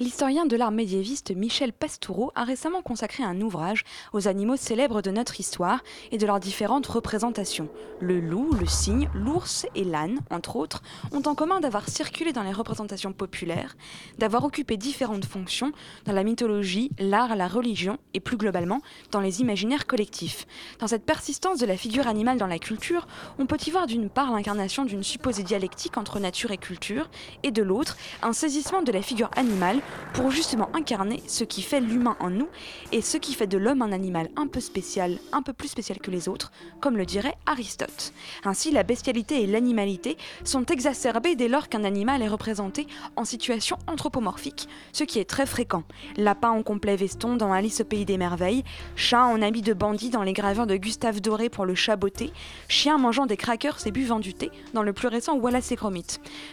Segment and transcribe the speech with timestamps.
[0.00, 5.12] L'historien de l'art médiéviste Michel Pastoureau a récemment consacré un ouvrage aux animaux célèbres de
[5.12, 7.68] notre histoire et de leurs différentes représentations.
[8.00, 12.42] Le loup, le cygne, l'ours et l'âne, entre autres, ont en commun d'avoir circulé dans
[12.42, 13.76] les représentations populaires,
[14.18, 15.70] d'avoir occupé différentes fonctions
[16.06, 18.80] dans la mythologie, l'art, la religion et plus globalement
[19.12, 20.48] dans les imaginaires collectifs.
[20.80, 23.06] Dans cette persistance de la figure animale dans la culture,
[23.38, 27.08] on peut y voir d'une part l'incarnation d'une supposée dialectique entre nature et culture,
[27.44, 29.82] et de l'autre, un saisissement de la figure animale
[30.14, 32.48] pour justement incarner ce qui fait l'humain en nous
[32.92, 35.98] et ce qui fait de l'homme un animal un peu spécial, un peu plus spécial
[35.98, 38.12] que les autres, comme le dirait Aristote.
[38.44, 43.76] Ainsi, la bestialité et l'animalité sont exacerbées dès lors qu'un animal est représenté en situation
[43.88, 45.82] anthropomorphique, ce qui est très fréquent.
[46.16, 48.62] Lapin en complet veston dans Alice au pays des merveilles,
[48.94, 52.32] chat en habit de bandit dans les gravures de Gustave Doré pour le chat botté,
[52.68, 56.06] chien mangeant des crackers et buvant du thé dans le plus récent Wallace et Gromit.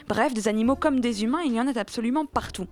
[0.08, 2.66] Bref, des animaux comme des humains, il y en a absolument partout.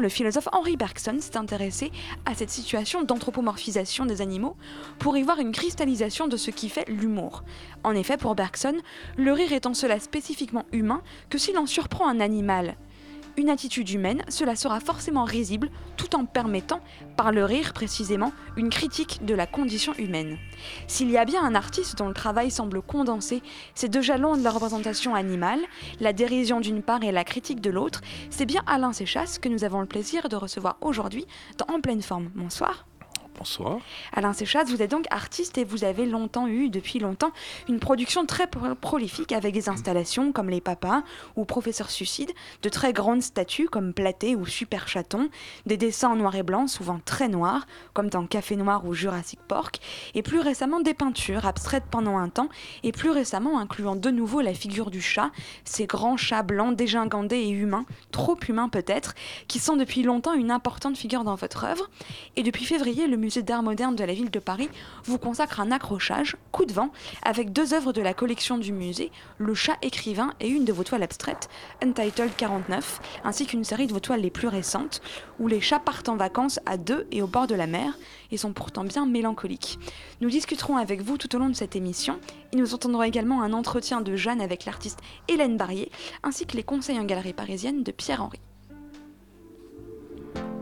[0.00, 1.92] Le philosophe Henri Bergson s'est intéressé
[2.24, 4.56] à cette situation d'anthropomorphisation des animaux
[4.98, 7.44] pour y voir une cristallisation de ce qui fait l'humour.
[7.84, 8.76] En effet, pour Bergson,
[9.18, 12.76] le rire est en cela spécifiquement humain que si l'on surprend un animal,
[13.36, 16.80] une attitude humaine, cela sera forcément risible tout en permettant,
[17.16, 20.38] par le rire précisément, une critique de la condition humaine.
[20.86, 23.42] S'il y a bien un artiste dont le travail semble condenser
[23.74, 25.60] ces deux jalons de la représentation animale,
[26.00, 28.00] la dérision d'une part et la critique de l'autre,
[28.30, 31.26] c'est bien Alain Séchasse que nous avons le plaisir de recevoir aujourd'hui
[31.68, 32.30] En pleine forme.
[32.34, 32.86] Bonsoir.
[33.36, 33.78] Bonsoir.
[34.12, 37.32] Alain Séchasse, vous êtes donc artiste et vous avez longtemps eu, depuis longtemps,
[37.68, 41.02] une production très pro- prolifique avec des installations comme Les Papas
[41.34, 42.30] ou Professeur Suicide,
[42.62, 45.30] de très grandes statues comme Platé ou Super Chaton,
[45.66, 49.40] des dessins en noir et blanc, souvent très noirs, comme dans Café Noir ou Jurassic
[49.48, 49.80] Park,
[50.14, 52.48] et plus récemment des peintures abstraites pendant un temps,
[52.84, 55.32] et plus récemment incluant de nouveau la figure du chat,
[55.64, 59.14] ces grands chats blancs dégingandés et humains, trop humains peut-être,
[59.48, 61.90] qui sont depuis longtemps une importante figure dans votre œuvre.
[62.36, 64.68] Et depuis février, le musée d'art moderne de la ville de Paris
[65.04, 66.90] vous consacre un accrochage, coup de vent,
[67.22, 70.84] avec deux œuvres de la collection du musée, Le chat écrivain et une de vos
[70.84, 71.48] toiles abstraites,
[71.82, 75.00] Untitled 49, ainsi qu'une série de vos toiles les plus récentes,
[75.40, 77.96] où les chats partent en vacances à deux et au bord de la mer,
[78.30, 79.78] et sont pourtant bien mélancoliques.
[80.20, 82.20] Nous discuterons avec vous tout au long de cette émission,
[82.52, 85.90] et nous entendrons également un entretien de Jeanne avec l'artiste Hélène Barrier,
[86.22, 88.40] ainsi que les conseils en galerie parisienne de Pierre-Henri.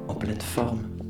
[0.07, 1.02] En pleine forme.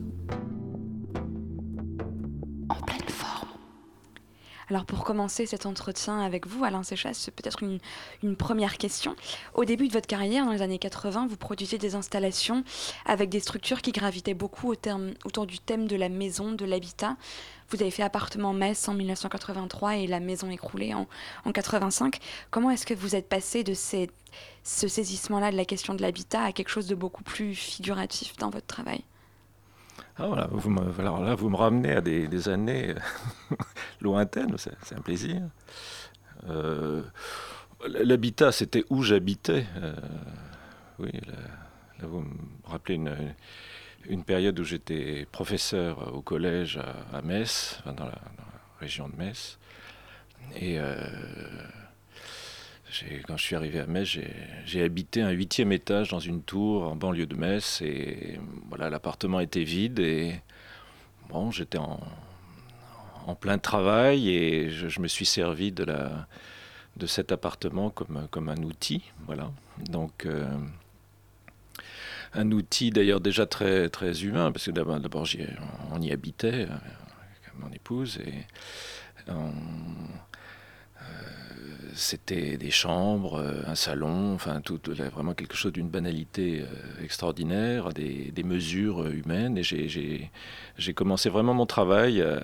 [4.72, 9.14] Alors pour commencer cet entretien avec vous, Alain Séchasse, peut-être une, première question.
[9.52, 12.64] Au début de votre carrière, dans les années 80, vous produisiez des installations
[13.04, 17.18] avec des structures qui gravitaient beaucoup autour du thème de la maison, de l'habitat.
[17.68, 21.06] Vous avez fait appartement Metz en 1983 et la maison écroulée en,
[21.44, 22.18] en 85.
[22.50, 24.08] Comment est-ce que vous êtes passé de ce
[24.88, 28.66] saisissement-là de la question de l'habitat à quelque chose de beaucoup plus figuratif dans votre
[28.66, 29.04] travail?
[30.18, 33.56] Ah, vous me, alors là, vous me ramenez à des, années euh,
[34.00, 35.40] lointaines, c'est un plaisir.
[36.48, 37.02] Euh,
[37.88, 39.66] L'habitat, c'était où j'habitais.
[39.76, 39.94] euh,
[40.98, 42.34] oui, là, vous me
[42.64, 43.00] rappelez
[44.06, 46.78] une, période où j'étais professeur au collège
[47.12, 48.18] à, Metz, dans, la,
[48.80, 49.58] région de Metz.
[50.56, 50.78] Et
[53.26, 54.18] quand je suis arrivé à Metz,
[54.64, 57.80] j'ai- habité un huitième étage dans une tour en banlieue de Metz.
[57.82, 58.38] Et
[58.68, 60.34] voilà, l'appartement était vide et
[61.28, 62.00] bon, j'étais en,
[63.40, 66.26] plein travail et je, me suis servi de, la,
[66.96, 69.02] de cet appartement comme, comme un outil.
[69.26, 69.50] Voilà.
[69.78, 70.44] Donc, euh,
[72.34, 74.98] un outil d'ailleurs déjà très, très humain, parce que d'abord,
[75.92, 78.46] on y habitait euh, avec mon épouse et
[79.28, 79.50] euh,
[81.94, 84.80] c'était des chambres, euh, un salon, enfin tout,
[85.12, 89.58] vraiment quelque chose d'une banalité euh, extraordinaire, des, mesures euh, humaines.
[89.58, 90.30] Et j'ai-
[90.94, 92.20] commencé vraiment mon travail.
[92.20, 92.40] euh,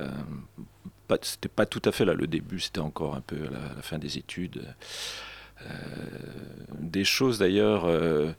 [1.22, 4.18] c'était pas tout à fait là le début, c'était encore un peu la, fin des
[4.18, 4.62] études.
[5.62, 5.74] Euh,
[6.78, 8.32] des choses d'ailleurs euh,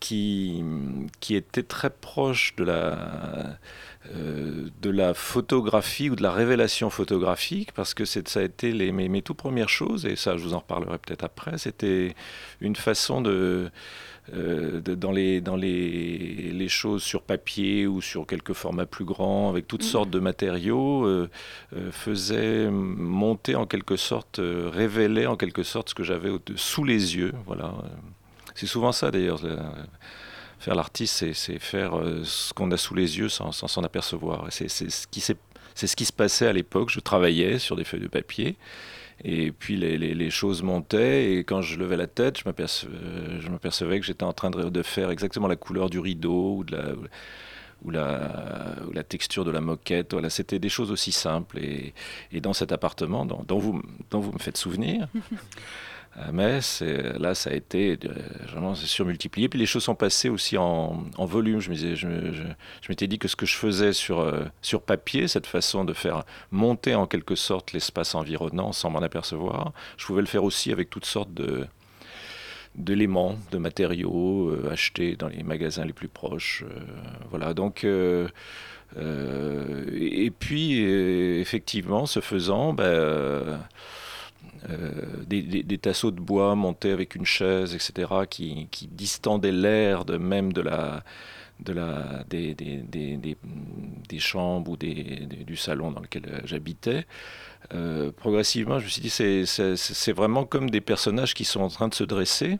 [0.00, 0.64] qui,
[1.30, 3.58] était très proche de la,
[4.14, 8.92] euh, de la photographie ou de la révélation photographique, parce que ça a été les,
[8.92, 12.14] mes, mes tout premières choses, et ça je vous en reparlerai peut-être après, c'était
[12.60, 13.70] une façon de,
[14.34, 19.06] euh, de, dans, les, dans les, les, choses sur papier ou sur quelques formats plus
[19.06, 19.86] grands, avec toutes mmh.
[19.86, 21.30] sortes de matériaux, euh,
[21.74, 27.16] euh, faisait monter en quelque sorte, révéler en quelque sorte ce que j'avais sous les
[27.16, 27.32] yeux.
[27.46, 27.72] Voilà.
[28.54, 29.40] C'est souvent ça d'ailleurs.
[30.58, 31.92] Faire l'artiste, c'est faire
[32.24, 34.46] ce qu'on a sous les yeux sans s'en apercevoir.
[34.50, 36.90] C'est ce, qui se passait à l'époque.
[36.90, 38.56] Je travaillais sur des feuilles de papier.
[39.24, 44.24] Et puis les, choses montaient, et quand je levais la tête, je m'apercevais que j'étais
[44.24, 46.64] en train de, faire exactement la couleur du rideau
[47.82, 50.14] ou la, texture de la moquette.
[50.28, 51.58] C'était des choses aussi simples.
[51.58, 51.94] Et,
[52.40, 53.72] dans cet appartement, dont vous
[54.32, 55.08] me faites souvenir,
[56.20, 56.82] à Metz.
[57.18, 58.08] là, ça a été euh,
[58.48, 59.48] vraiment surmultiplié.
[59.48, 61.60] Puis les choses sont passées aussi en, volume.
[61.60, 61.68] Je
[62.88, 66.24] m'étais dit que ce que je faisais sur, euh, sur papier, cette façon de faire
[66.50, 70.90] monter en quelque sorte l'espace environnant sans m'en apercevoir, je pouvais le faire aussi avec
[70.90, 71.66] toutes sortes de
[72.74, 76.64] d'éléments, de matériaux euh, achetés dans les magasins les plus proches.
[77.30, 77.84] Voilà, donc...
[78.96, 83.58] Et puis, effectivement, ce faisant, euh,
[85.26, 90.16] des, des, des, tasseaux de bois montés avec une chaise, etc., qui, distendaient l'air de
[90.16, 91.04] même de la,
[91.60, 93.36] de la, des, des,
[94.08, 97.06] des chambres ou du salon dans lequel j'habitais.
[97.74, 101.88] Euh, progressivement, je me suis dit, c'est vraiment comme des personnages qui sont en train
[101.88, 102.58] de se dresser.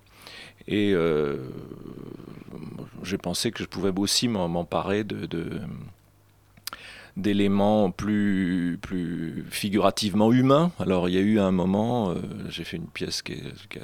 [0.66, 1.48] Et euh,
[3.02, 5.26] j'ai pensé que je pouvais aussi m'emparer de
[7.18, 10.72] d'éléments plus, plus figurativement humains.
[10.78, 12.14] Alors il y a eu un moment, euh,
[12.48, 13.34] j'ai fait une pièce qui,
[13.68, 13.82] qui, a,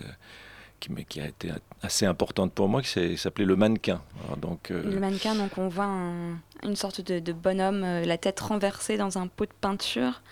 [0.80, 1.50] qui, qui, a, été
[1.82, 4.00] assez importante pour moi, qui s'appelait Le Mannequin.
[4.24, 8.04] Alors, donc, euh, le Mannequin, donc on voit un, une sorte de, de bonhomme, euh,
[8.04, 10.22] la tête renversée dans un pot de peinture.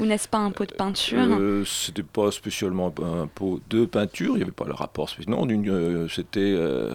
[0.00, 1.18] Ou n'est-ce pas un pot de peinture?
[1.18, 5.08] euh, C'était pas spécialement un pot de peinture, il n'y avait pas le rapport.
[5.26, 6.94] Non, euh, c'était euh,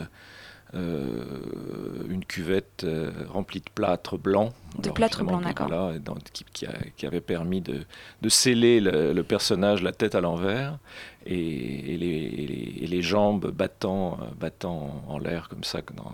[0.74, 4.54] une cuvette euh, remplie de plâtre blanc.
[4.80, 5.68] De plâtre blanc, d'accord.
[5.68, 5.94] Voilà,
[6.34, 6.66] qui, qui,
[6.98, 7.86] qui, avait permis de,
[8.22, 10.80] de sceller le, le, personnage la tête à l'envers
[11.28, 15.82] et, et, les, et, les, et, les, jambes battant, euh, battant en l'air comme ça.
[15.96, 16.12] Dans...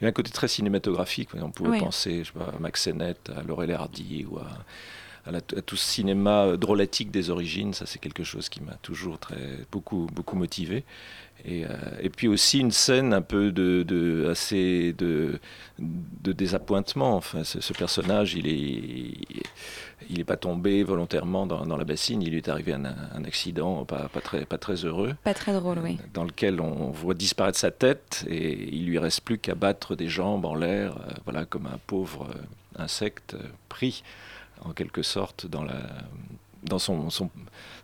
[0.00, 1.30] Il y a un côté très cinématographique.
[1.34, 1.80] On pouvait oui.
[1.80, 4.48] penser je sais pas, à Max Sennett, à Laurel Hardy ou à
[5.26, 7.74] à, la, à, tout ce cinéma drôlatique des origines.
[7.74, 10.84] Ça, c'est quelque chose qui m'a toujours très, beaucoup, beaucoup motivé.
[11.44, 11.68] Et, euh,
[12.00, 15.40] et, puis aussi une scène un peu de, de assez de,
[15.78, 17.16] de, désappointement.
[17.16, 19.38] Enfin, ce, ce, personnage, il est,
[20.10, 22.20] il n'est pas tombé volontairement dans, dans, la bassine.
[22.22, 25.14] Il lui est arrivé un, un accident pas, pas, très, pas très heureux.
[25.24, 25.98] Pas très drôle, oui.
[26.12, 30.08] Dans lequel on voit disparaître sa tête et il lui reste plus qu'à battre des
[30.08, 33.36] jambes en l'air, euh, voilà, comme un pauvre euh, insecte
[33.68, 34.02] pris
[34.64, 35.80] en quelque sorte dans la
[36.62, 37.30] dans son, son,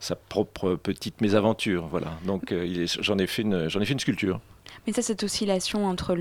[0.01, 1.87] sa propre petite mésaventure.
[1.87, 2.19] Voilà.
[2.27, 4.41] Donc euh, j'en ai, fait une, j'en ai fait une sculpture.
[4.87, 6.15] Mais ça, cette oscillation entre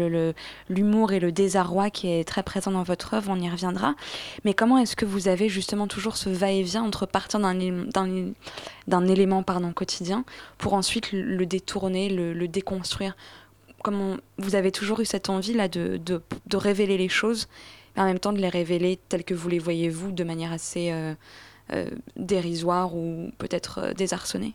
[0.70, 3.96] l'humour le, et le désarroi qui est très présent dans votre œuvre, on y reviendra.
[4.44, 9.72] Mais comment est-ce que vous avez justement toujours ce va-et-vient entre partir d'un élément pardon,
[9.72, 10.24] quotidien
[10.58, 13.16] pour ensuite le détourner, le, le déconstruire?
[13.84, 17.48] Comment vous avez toujours eu cette envie là de, de révéler les choses,
[17.98, 20.92] en même temps de les révéler telles que vous les voyez vous, de manière assez
[20.92, 21.14] euh,
[21.74, 24.54] euh, dérisoire ou peut-être euh, désarçonnée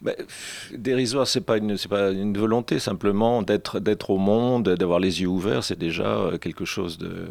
[0.00, 0.12] bah,
[0.72, 5.28] dérisoire, c'est pas une, pas une volonté simplement d'être, d'être au monde, d'avoir les yeux
[5.28, 7.28] ouverts, c'est déjà quelque chose de.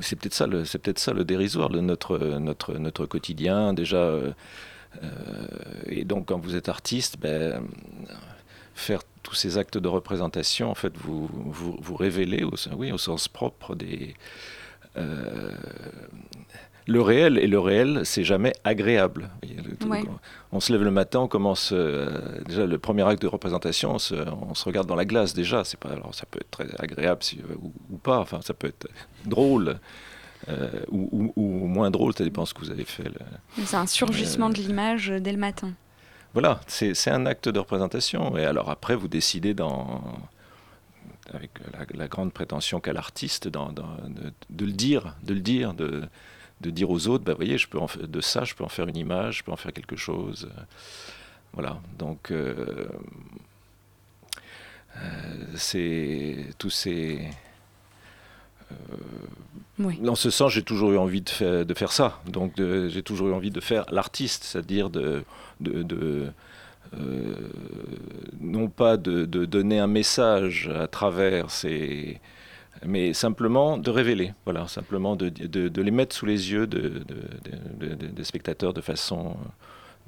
[0.00, 4.12] C'est peut-être ça, le, c'est peut-être ça le dérisoire, le, notre, notre, notre quotidien déjà.
[5.86, 7.62] Et donc, quand vous êtes artiste, ben,
[8.74, 12.96] faire tous ces actes de représentation, en fait, vous vous, vous révélez, au, oui, au
[12.96, 14.14] sens propre des
[14.96, 15.52] euh,
[16.86, 19.28] le réel et le réel, c'est jamais agréable.
[19.86, 20.02] Ouais.
[20.50, 22.08] On se lève le matin, on commence euh,
[22.46, 25.62] déjà le premier acte de représentation, on se, on se, regarde dans la glace déjà.
[25.62, 28.20] C'est pas alors ça peut être très agréable si, ou, ou, pas.
[28.20, 28.88] Enfin, ça peut être
[29.26, 29.78] drôle.
[30.48, 33.10] Euh, ou, ou, moins drôle, ça dépend ce que vous avez fait.
[33.62, 35.74] C'est un surgissement euh, de l'image dès le matin.
[36.34, 38.36] Voilà, c'est un acte de représentation.
[38.36, 39.54] Et alors après, vous décidez
[41.32, 41.50] avec
[41.94, 43.60] la, grande prétention qu'a l'artiste de,
[44.64, 46.08] le dire, de le dire, de,
[46.60, 49.44] dire aux autres, bah, je peux de ça, je peux en faire une image, je
[49.44, 50.48] peux en faire quelque chose.
[51.52, 52.88] Voilà, donc euh,
[54.96, 57.28] euh, c'est tous ces...
[58.72, 58.74] Euh,
[59.80, 59.98] oui.
[60.02, 62.20] Dans ce sens, j'ai toujours eu envie de faire, de faire ça.
[62.26, 65.22] Donc, j'ai toujours eu envie de faire l'artiste, c'est-à-dire de,
[65.60, 66.32] de, de
[68.40, 72.20] non pas de, donner un message à travers ces
[72.86, 78.72] mais simplement de révéler, voilà, simplement de, de, les mettre sous les yeux des spectateurs
[78.72, 79.36] de façon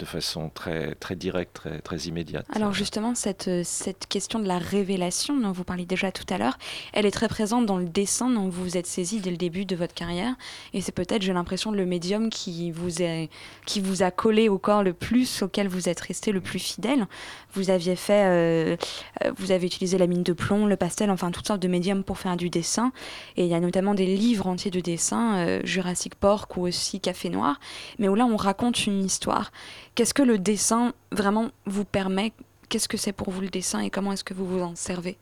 [0.00, 2.47] de façon très, très directe, très, très immédiate.
[2.54, 6.38] Alors justement, cette, euh, cette question de la révélation dont vous parliez déjà tout à
[6.38, 6.59] l'heure,
[6.92, 9.66] elle est très présente dans le dessin dont vous vous êtes saisi dès le début
[9.66, 10.35] de votre carrière.
[10.73, 13.28] Et c'est peut-être, j'ai l'impression, le médium qui vous, est,
[13.66, 17.07] qui vous a collé au corps le plus, auquel vous êtes resté le plus fidèle.
[17.52, 18.76] Vous aviez fait, euh,
[19.25, 22.02] euh, vous avez utilisé la mine de plomb, le pastel, enfin toutes sortes de médiums
[22.04, 22.92] pour faire du dessin.
[23.37, 27.28] Et il y a notamment des livres entiers de dessin, Jurassic Park ou aussi Café
[27.28, 27.61] Noir,
[27.99, 29.52] mais où là on raconte une histoire.
[29.94, 32.32] Qu'est-ce que le dessin vraiment vous permet?
[32.68, 35.18] Qu'est-ce que c'est pour vous le dessin et comment est-ce que vous vous en servez?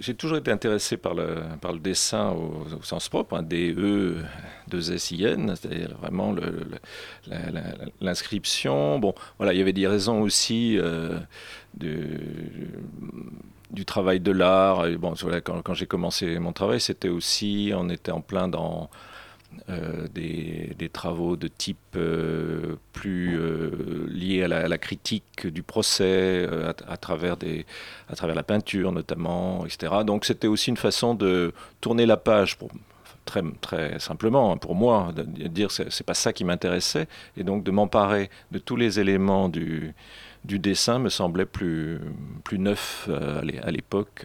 [0.00, 4.16] J'ai toujours été intéressé par le, par le dessin au, sens propre, un DE,
[4.70, 6.34] 2SIN, c'est-à-dire vraiment
[8.00, 8.98] l'inscription.
[8.98, 11.18] Bon, voilà, il y avait des raisons aussi euh,
[11.74, 12.74] du
[13.84, 14.88] travail de l'art.
[14.98, 18.88] Bon, voilà, quand j'ai commencé mon travail, c'était aussi, on était en plein dans
[19.68, 26.48] euh, des, travaux de type euh, plus euh, liés à la, critique du procès,
[26.86, 27.66] à, travers des,
[28.08, 29.92] à travers la peinture notamment, etc.
[30.06, 32.70] Donc c'était aussi une façon de tourner la page, pour,
[33.24, 37.64] très, très simplement hein, pour moi, de, dire c'est pas ça qui m'intéressait, et donc
[37.64, 39.92] de m'emparer de tous les éléments du,
[40.44, 41.98] du dessin me semblait plus,
[42.44, 44.24] plus neuf à l'époque.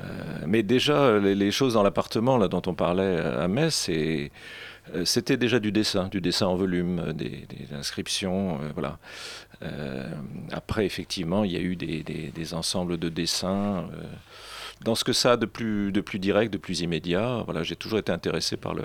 [0.00, 4.28] Euh, mais déjà, les, choses dans l'appartement là dont on parlait à Metz, euh,
[5.04, 8.98] c'était déjà du dessin, du dessin en volume, des, inscriptions, euh, voilà.
[10.52, 13.86] après, effectivement, il y a eu des, ensembles de dessins.
[14.82, 17.76] dans ce que ça a de plus, de plus direct, de plus immédiat, voilà, j'ai
[17.76, 18.84] toujours été intéressé par le,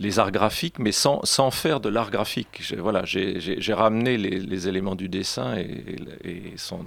[0.00, 2.74] les arts graphiques, mais sans, sans faire de l'art graphique.
[2.78, 6.84] Voilà, j'ai ramené les, éléments du dessin et, et son,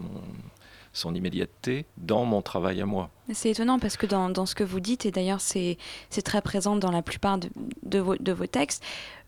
[0.98, 3.10] son immédiateté dans mon travail à moi.
[3.34, 5.78] C'est étonnant parce que dans, dans, ce que vous dites, et d'ailleurs c'est
[6.24, 8.82] très présent dans la plupart de, vos, de, vos, textes,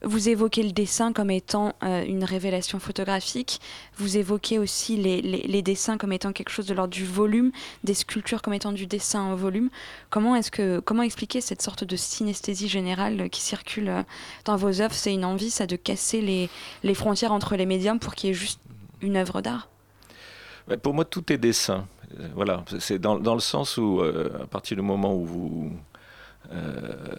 [0.04, 3.60] vous évoquez le dessin comme étant euh, une révélation photographique,
[3.98, 7.52] vous évoquez aussi les, les, les dessins comme étant quelque chose de l'ordre du volume,
[7.84, 9.70] des sculptures comme étant du dessin en volume.
[10.10, 14.04] Comment, est-ce que, comment expliquer cette sorte de synesthésie générale qui circule euh,
[14.46, 14.96] dans vos œuvres?
[14.96, 16.50] C'est une envie, ça, de casser les,
[16.84, 18.62] les frontières entre les médiums pour qu'il y ait juste
[19.02, 19.68] une œuvre d'art?
[20.78, 21.88] Pour moi, tout est dessin.
[22.20, 25.74] Euh, voilà, c'est dans, dans, le sens où, euh, à partir du moment où vous,
[26.52, 27.16] euh,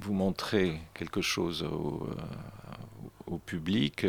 [0.00, 2.06] vous montrez quelque chose au,
[3.46, 4.06] public,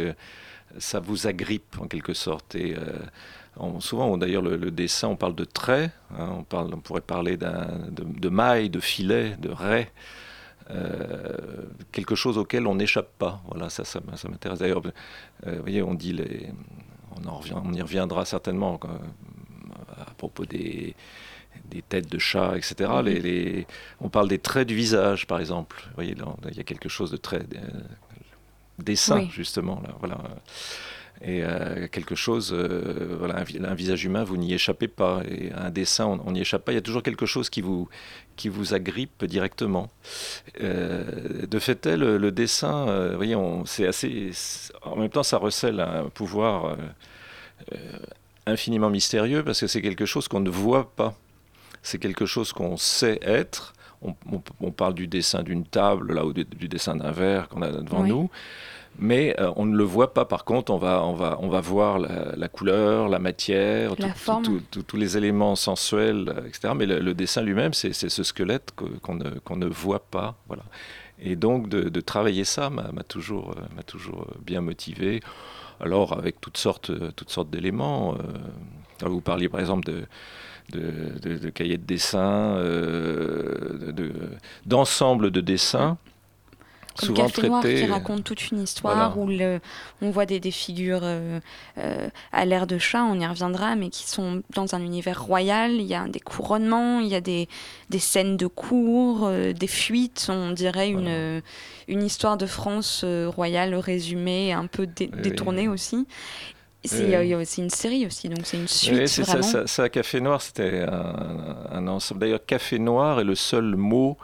[0.77, 2.55] ça vous agrippe en quelque sorte.
[2.55, 2.75] Et
[3.79, 7.47] souvent, d'ailleurs, le, dessin, on parle de traits, hein, on, parle, on pourrait parler de,
[7.89, 9.93] de mailles, de filets, de raies.
[11.93, 13.41] quelque chose auquel on n'échappe pas.
[13.47, 14.59] Voilà, ça, ça m'intéresse.
[14.59, 16.49] D'ailleurs, vous voyez, on dit les,
[17.25, 18.79] on, y reviendra certainement
[19.97, 20.95] à propos des,
[21.89, 22.91] têtes de chat, etc.
[23.99, 25.83] on parle des traits du visage, par exemple.
[25.89, 26.15] Vous voyez,
[26.49, 27.81] il y a quelque chose de très euh,
[28.79, 29.81] dessin, justement.
[29.81, 30.17] Là, voilà.
[31.25, 35.21] Et euh, quelque chose, euh, voilà, un, visage humain, vous n'y échappez pas.
[35.29, 36.73] Et un dessin, on n'y échappe pas.
[36.73, 37.87] Il y a toujours quelque chose qui vous,
[38.35, 39.89] qui vous agrippe directement.
[40.59, 44.31] de fait le, le dessin, vous voyez, c'est assez.
[44.81, 46.75] En même temps, ça recèle un pouvoir
[47.71, 47.77] euh,
[48.45, 51.13] infiniment mystérieux parce que c'est quelque chose qu'on ne voit pas.
[51.81, 53.73] C'est quelque chose qu'on sait être.
[54.59, 58.03] On, parle du dessin d'une table, là, ou du, dessin d'un verre qu'on a devant
[58.03, 58.29] nous
[58.99, 60.25] mais euh, on ne le voit pas.
[60.25, 65.17] Par contre, on va, on va, on va voir la, couleur, la matière, tous les
[65.17, 66.73] éléments sensuels, euh, etc.
[66.75, 70.35] Mais le, dessin lui-même, c'est ce squelette qu'on ne, qu'on ne, voit pas.
[70.47, 70.63] Voilà.
[71.19, 75.21] Et donc, de, de travailler ça m'a toujours, m'a toujours bien motivé
[75.83, 78.15] alors avec toutes sortes, euh, toutes sortes d'éléments.
[78.15, 80.05] Euh, vous parliez par exemple de,
[80.71, 83.91] de, cahiers de dessin, euh,
[84.65, 85.97] d'ensemble de, dessins
[86.95, 89.59] souvent Café Noir qui raconte toute une histoire où le,
[90.01, 91.39] on voit des, des figures euh,
[91.77, 95.71] euh, à l'air de chat, on y reviendra, mais qui sont dans un univers royal.
[95.71, 97.47] Il y a des couronnements, il y a des,
[97.89, 100.27] des scènes de cours, euh, des fuites.
[100.29, 101.41] On dirait une,
[101.87, 106.07] une histoire de France royale résumée, un peu détournée aussi.
[106.85, 108.93] Aussi une série aussi, donc c'est une suite.
[108.93, 112.19] Oui, c'est ça, ça, Café Noir, c'était un, un ensemble.
[112.19, 114.17] D'ailleurs, Café Noir est le seul mot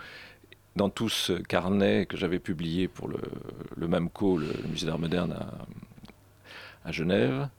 [0.75, 3.19] dans tout ce carnet que j'avais publié pour le,
[3.75, 5.35] le MAMCO, le, Musée d'art moderne
[6.85, 7.49] à, Genève,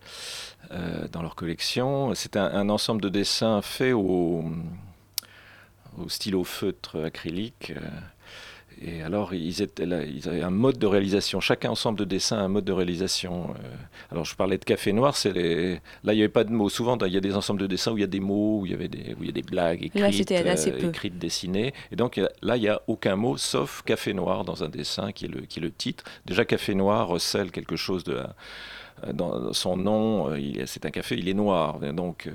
[0.73, 2.15] euh, dans leur collection.
[2.15, 4.45] C'est un, ensemble de dessins faits au,
[6.09, 7.73] stylo feutre acrylique.
[8.83, 11.41] Euh, et alors, ils, étaient là, ils avaient un mode de réalisation.
[11.41, 13.51] Chaque ensemble de dessins a un mode de réalisation.
[13.51, 13.75] Euh.
[14.11, 15.17] alors, je parlais de Café Noir.
[15.17, 15.75] C'est les...
[16.05, 16.69] Là, il n'y avait pas de mots.
[16.69, 18.67] Souvent, il y a des ensembles de dessins où il y a des mots, où
[18.67, 21.73] il y, avait des, où il y a des blagues écrites, euh, écrites, dessinées.
[21.93, 25.27] Et donc, là, il n'y a aucun mot, sauf Café Noir dans un dessin qui
[25.27, 26.05] est le, qui est le titre.
[26.27, 28.21] Déjà, Café Noir recèle quelque chose de
[29.15, 30.29] dans son nom,
[30.67, 31.79] c'est un café, il est noir.
[31.95, 32.29] Donc,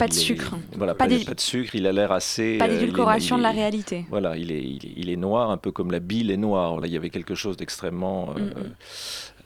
[0.00, 0.56] pas de sucre.
[0.76, 2.56] voilà, pas, de sucre, il a l'air assez.
[2.56, 4.06] Pas d'édulcoration de la réalité.
[4.08, 6.80] Voilà, il est, il est, noir, un peu comme la bile est noire.
[6.80, 8.30] Là, il y avait quelque chose d'extrêmement.
[8.30, 8.74] Euh, mm, mm.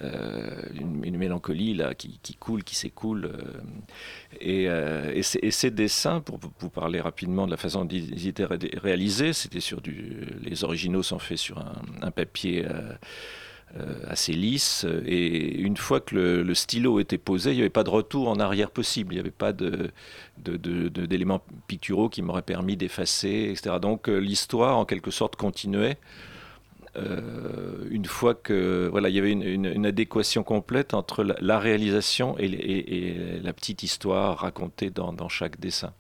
[0.03, 0.63] Euh,
[1.05, 3.31] une, mélancolie là, qui, coule, qui s'écoule.
[4.45, 8.45] Euh, et, et, ces dessins, pour vous parler rapidement de la façon dont ils étaient
[8.45, 10.27] réalisés, c'était sur du.
[10.43, 12.65] Les originaux sont faits sur un, un papier.
[13.77, 14.87] Euh, assez lisse.
[15.05, 18.39] Et une fois que le, stylo était posé, il n'y avait pas de retour en
[18.39, 19.15] arrière possible.
[19.15, 23.79] Il n'y avait pas d'éléments picturaux qui m'auraient permis d'effacer, etc.
[23.83, 25.97] Donc euh, l'histoire, en quelque sorte, continuait.
[26.97, 33.41] Euh, une fois que voilà, il y avait une, adéquation complète entre la, réalisation et,
[33.43, 35.93] la petite histoire racontée dans, chaque dessin.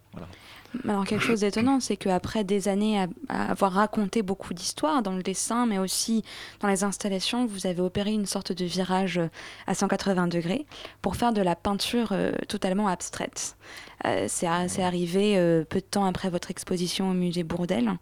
[0.88, 5.22] Alors quelque chose d'étonnant, c'est qu'après des années à, avoir raconté beaucoup d'histoires dans le
[5.22, 6.24] dessin, mais aussi
[6.60, 9.20] dans les installations, vous avez opéré une sorte de virage
[9.66, 10.66] à 180 degrés
[11.02, 13.56] pour faire de la peinture euh, totalement abstraite.
[14.04, 17.92] Euh, c'est arrivé euh, peu de temps après votre exposition au musée Bourdelle.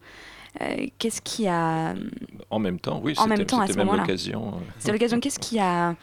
[0.99, 1.95] Qu'est-ce qui a...
[2.51, 4.53] En même temps, oui, c'était même l'occasion.
[4.79, 5.19] C'est l'occasion.
[5.19, 5.97] Qu'est-ce qui a...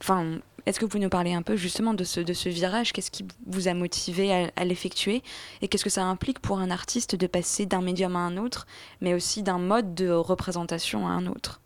[0.00, 2.92] Enfin, est-ce que vous pouvez nous parler un peu justement de ce, de ce virage?
[2.92, 5.22] Qu'est-ce qui vous a motivé à, l'effectuer?
[5.62, 8.66] Et qu'est-ce que ça implique pour un artiste de passer d'un médium à un autre,
[9.00, 11.62] mais aussi d'un mode de représentation à un autre?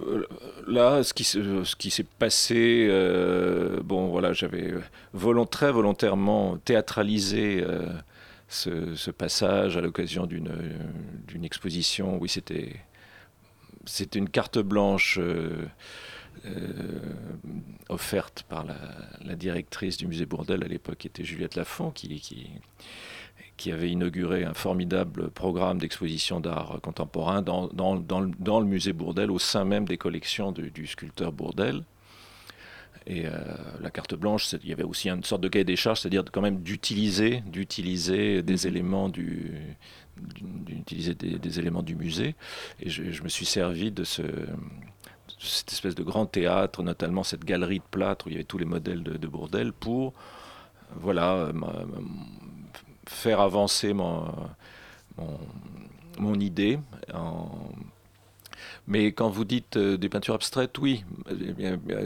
[0.00, 0.26] Euh,
[0.66, 4.72] Là, ce qui, ce qui s'est passé, euh, bon voilà, j'avais
[5.50, 7.86] très volontairement théâtralisé euh,
[8.48, 12.16] ce, passage à l'occasion d'une exposition.
[12.18, 15.20] Oui, c'était une carte blanche
[17.88, 22.50] offerte par la, directrice du musée Bourdelle à l'époque, qui était Juliette Lafont, qui, qui,
[23.56, 28.66] qui, avait inauguré un formidable programme d'exposition d'art contemporain dans, dans, dans, le, dans, le,
[28.66, 31.82] musée Bourdelle, au sein même des collections du sculpteur Bourdelle.
[33.06, 33.32] Et euh,
[33.80, 36.40] la carte blanche, il y avait aussi une sorte de cahier des charges, c'est-à-dire quand
[36.40, 38.68] même d'utiliser, d'utiliser des mhm.
[38.68, 39.52] éléments du,
[40.16, 42.34] d'utiliser des, éléments du musée.
[42.80, 44.22] Et je, je me suis servi de ce,
[45.38, 48.58] cette espèce de grand théâtre, notamment cette galerie de plâtre où il y avait tous
[48.58, 50.12] les modèles de, de Bourdelle, pour
[50.96, 51.48] voilà,
[53.06, 54.32] faire avancer mon,
[56.18, 56.78] mon, idée.
[58.86, 61.04] Mais quand vous dites euh, des peintures abstraites, oui,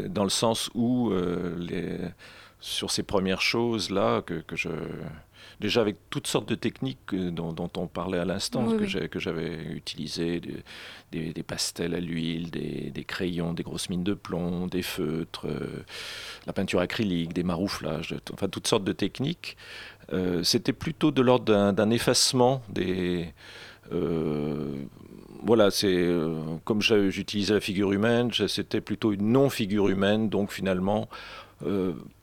[0.09, 1.99] dans le sens où euh, les,
[2.61, 4.69] sur ces premières choses-là que, que je
[5.61, 10.41] déjà avec toutes sortes de techniques dont, on parlait à l'instant, que j'avais utilisées,
[11.13, 15.85] des, pastels à l'huile, des, crayons, des grosses mines de plomb, des feutres, euh,
[16.47, 19.57] la peinture acrylique, des marouflages, enfin toutes sortes de techniques.
[20.13, 23.33] Euh, c'était plutôt de l'ordre d'un effacement des...
[23.93, 24.85] Euh,
[25.45, 26.09] voilà, c'est
[26.65, 31.09] comme j'utilisais la figure humaine, c'était plutôt une non-figure humaine, donc finalement,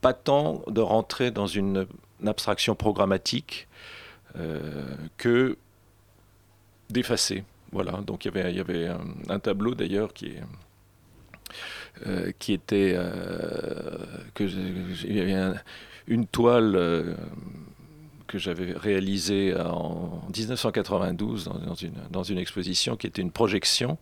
[0.01, 1.87] pas tant de rentrer dans une
[2.27, 3.67] abstraction programmatique
[4.37, 5.57] euh, que
[6.89, 7.43] d'effacer.
[7.71, 8.87] Voilà, donc il y avait, il y avait
[9.29, 10.33] un, tableau d'ailleurs qui.
[12.05, 13.97] Euh, qui était euh,
[14.33, 14.43] que
[16.07, 17.15] une toile
[18.27, 23.97] que j'avais réalisée en 1992 dans, une, dans une exposition qui était une projection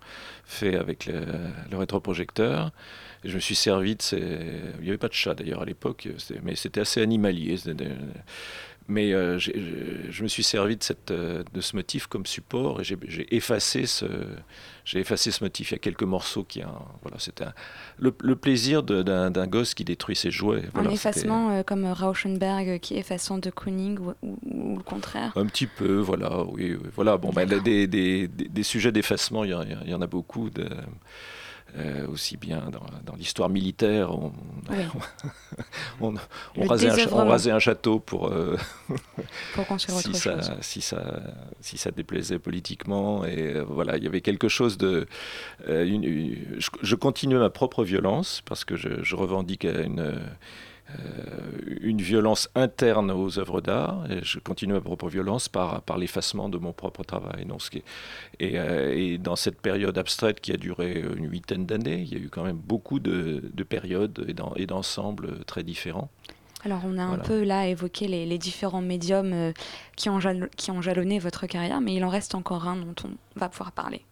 [0.46, 2.72] faite avec le rétroprojecteur
[3.24, 4.18] je me suis servi de ces...
[4.80, 6.10] Il n'y avait pas de chat d'ailleurs à l'époque,
[6.44, 7.56] mais c'était assez animalier.
[8.88, 12.84] Mais euh, je me suis servi de, cette, euh, de ce motif comme support et
[12.84, 14.06] j'ai effacé ce,
[14.94, 15.72] effacé ce motif.
[15.72, 16.62] Il y a quelques morceaux qui,
[17.02, 17.46] voilà, c'était
[17.98, 20.64] le, plaisir d'un gosse qui détruit ses jouets.
[20.76, 25.32] un effacement euh, comme Rauschenberg qui efface de Kooning ou, le contraire.
[25.38, 27.18] Un petit peu, voilà, oui, voilà.
[27.18, 29.52] Bon, ben, des, des, des, sujets d'effacement, il,
[29.86, 30.50] y, en a beaucoup.
[30.50, 30.68] De,
[31.76, 34.32] euh, aussi bien dans, l'histoire militaire, on,
[36.00, 36.14] on,
[36.68, 38.58] rasait un, château pour, euh,
[39.68, 41.22] construire si, ça, si, ça,
[41.62, 43.26] si ça déplaisait politiquement.
[43.26, 45.08] Et euh, voilà, il y avait quelque chose de.
[45.66, 50.20] je, continue ma propre violence parce que je, je revendique une euh,
[51.82, 56.50] une violence interne aux œuvres d'art, et je continue ma propre violence par, par l'effacement
[56.50, 57.46] de mon propre travail.
[57.46, 57.84] Donc, ce qui
[58.40, 62.16] et, euh, et, dans cette période abstraite qui a duré une huitaine d'années, il y
[62.16, 64.26] a eu quand même beaucoup de, de périodes
[64.56, 66.10] et d'ensembles très différents.
[66.66, 69.52] Alors on a un peu là évoqué les, les différents médiums euh,
[69.98, 72.96] qui, ont jal- qui ont jalonné votre carrière, mais il en reste encore un dont
[73.04, 74.06] on va pouvoir parler.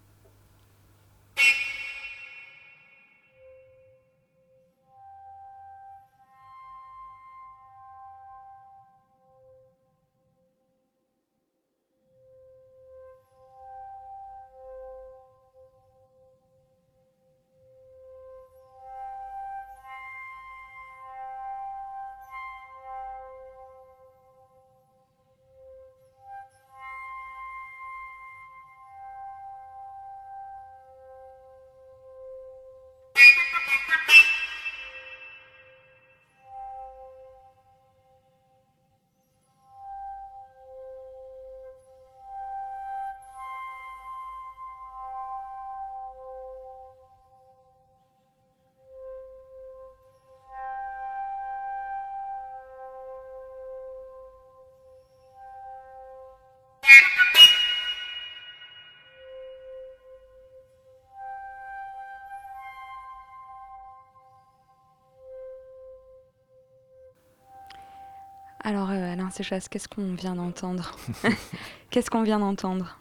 [68.72, 70.96] Alors euh, Alain Séchasse, qu'est-ce qu'on vient d'entendre
[71.90, 72.98] Qu'est-ce qu'on vient d'entendre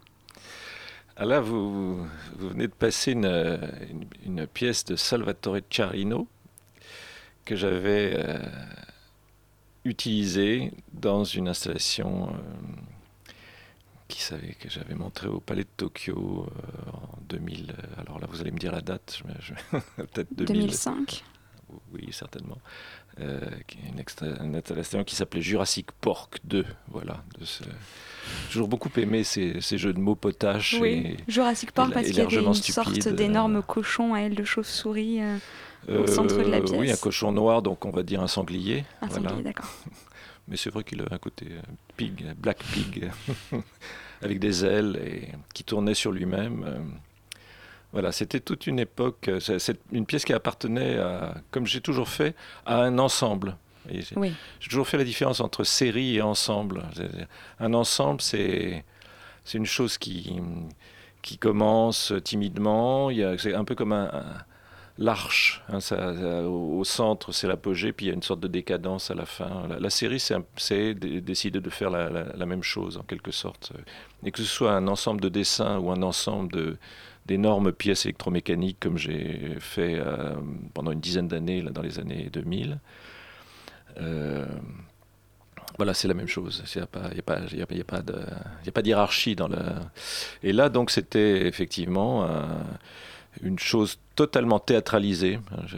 [1.15, 3.57] Ah là, vous, vous- vous venez de passer une, euh,
[3.89, 4.09] une-
[4.41, 6.27] une pièce de Salvatore Ciarino
[7.45, 8.43] que j'avais euh,
[9.85, 13.33] utilisée dans une installation euh,
[14.09, 16.49] qui savait que j'avais montrée au Palais de Tokyo
[16.93, 17.71] en 2000.
[17.79, 20.63] euh, Alors là, vous allez me dire la date, je, je- peut-être 2000.
[20.63, 21.25] 2005
[21.93, 22.59] Oui, certainement.
[23.21, 26.65] Euh, qui est une, extra- une installation qui s'appelait Jurassic Pork 2.
[26.89, 27.23] Voilà.
[27.39, 30.77] De ce- J'ai toujours beaucoup aimé ces, ces jeux de mots potaches.
[30.81, 34.35] Oui, et- Jurassic Park et parce qu'il y avait une sorte d'énorme cochon à aile
[34.35, 35.21] de chauve-souris.
[35.23, 37.01] euh, Au centre de la Euh, Oui, un pièce.
[37.01, 38.85] cochon noir, donc on va dire un sanglier.
[39.03, 39.29] un voilà.
[39.31, 39.71] sanglier, d'accord.
[40.49, 41.61] Mais c'est vrai qu'il a un côté euh,
[41.97, 43.11] pig, black pig,
[44.23, 46.65] avec des ailes et qui tournait sur lui-même.
[47.93, 49.29] Voilà, c'était toute une époque.
[49.29, 52.35] euh, c'est- une pièce qui appartenait, à, comme j'ai toujours fait,
[52.67, 53.57] à un ensemble.
[53.91, 56.83] J'ai- Oui, J'ai toujours fait la différence entre série et ensemble.
[57.59, 58.85] Un ensemble, c'est
[59.45, 60.39] c'est une chose qui,
[61.23, 63.11] qui commence timidement.
[63.39, 64.45] C'est un peu comme un, un-
[64.99, 65.63] l'arche.
[65.71, 65.79] hein,
[66.45, 69.67] au, centre, c'est l'apogée, puis il y a une sorte de décadence à la fin.
[69.69, 73.73] La, la série, c'est décider de faire la, la- la même chose, en quelque sorte.
[74.25, 76.77] Et que ce soit un ensemble de dessins ou un ensemble de
[77.31, 80.35] d'énormes pièces électromécaniques comme j'ai fait euh,
[80.75, 82.79] pendant une dizaine d'années là, dans les années 2000
[84.01, 84.45] euh,
[85.77, 86.63] voilà, c'est la même chose.
[86.75, 88.03] Il n'y a pas, y a pas, il y a pas- il y a pas
[88.03, 88.15] de,
[88.67, 89.57] y a pas d'hiérarchie dans le.
[90.43, 92.43] Et là, donc, c'était effectivement euh,
[93.43, 95.39] une chose totalement théâtralisée.
[95.67, 95.77] Je...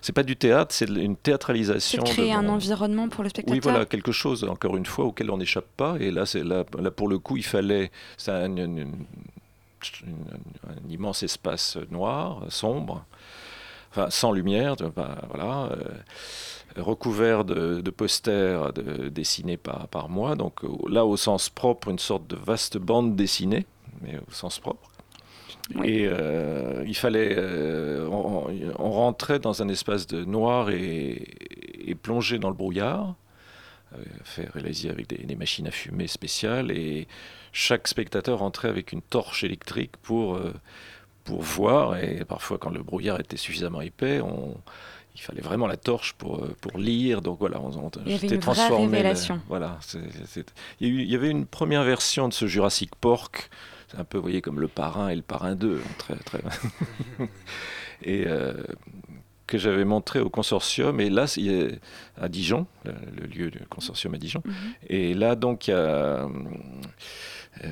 [0.00, 2.02] C'est pas du théâtre, c'est une c'est théâtralisation.
[2.04, 3.54] de créer de un environnement pour le spectateur.
[3.54, 5.96] oui, voilà, quelque chose, encore une fois, auquel on n'échappe pas.
[6.00, 7.90] Et là, c'est là, là, pour le coup, il fallait.
[8.16, 9.04] C'est une- une-
[10.06, 13.04] un immense espace noir, sombre,
[13.90, 20.08] enfin, sans lumière, de- bah, voilà, euh, recouvert de, de posters de- dessinés par, par
[20.08, 20.36] moi.
[20.36, 23.66] Donc là, au sens propre, une sorte de vaste bande dessinée,
[24.02, 24.90] mais au sens propre.
[25.74, 25.88] Oui.
[25.88, 28.46] Et euh, il fallait, euh, on,
[28.78, 31.34] on rentrait dans un espace de noir et,
[31.90, 33.14] et plongé dans le brouillard,
[34.24, 37.08] fait réaliser avec des, des machines à fumer spéciales, et
[37.60, 40.54] chaque spectateur rentrait avec une torche électrique pour, euh,
[41.24, 44.56] pour voir, et parfois quand le brouillard était suffisamment épais, on,
[45.16, 48.14] il fallait vraiment la torche pour, euh, pour lire, donc voilà, on, on- Il y
[48.14, 49.40] avait j'étais une vraie transformé, révélation.
[49.48, 49.78] voilà,
[50.80, 53.50] il y, il avait une première version de ce Jurassic Pork,
[53.90, 56.40] c'est un peu, vous voyez, comme le parrain et le parrain 2, très, très...
[58.02, 58.52] et euh,
[59.48, 61.24] que j'avais montré au consortium, et là,
[62.20, 64.52] à Dijon, le, lieu du consortium à Dijon, Mhm.
[64.88, 66.28] et là, donc, il y a,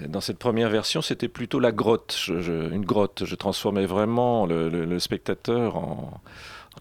[0.08, 3.22] dans cette première version, c'était plutôt la grotte, je- je- une grotte.
[3.24, 6.20] Je transformais vraiment le, le- le spectateur en,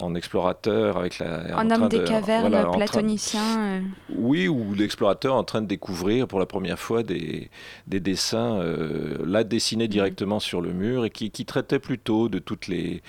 [0.01, 1.55] en explorateur avec la.
[1.57, 3.59] En homme des de- cavernes, voilà, platonicien.
[3.59, 3.81] euh,
[4.15, 7.49] oui, ou l'explorateur en train de découvrir pour la première fois des,
[7.87, 12.39] des dessins, euh, là dessinés directement sur le mur et qui, qui traitaient plutôt de
[12.39, 13.01] toutes les,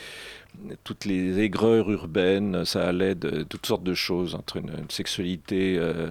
[0.84, 2.64] toutes les aigreurs urbaines.
[2.64, 6.10] Ça allait de toutes sortes de choses, entre une, une sexualité euh,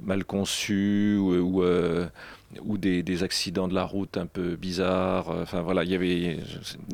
[0.00, 2.06] mal conçue ou, ou, euh,
[2.64, 5.30] ou des, accidents de la route un peu bizarres.
[5.30, 6.38] Enfin voilà, il y avait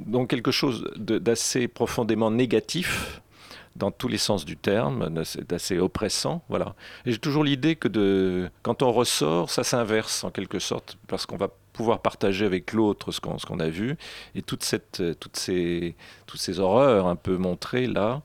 [0.07, 3.22] donc quelque chose d'assez profondément négatif
[3.77, 5.09] dans tous les sens du terme,
[5.48, 6.75] d'assez- oppressant, voilà.
[7.07, 11.37] J'ai toujours l'idée que de, quand on ressort, ça s'inverse en quelque sorte, parce qu'on
[11.37, 13.96] va pouvoir partager avec l'autre ce qu'on a vu,
[14.35, 14.40] et
[15.01, 18.22] euh, toutes ces horreurs un peu montrées là,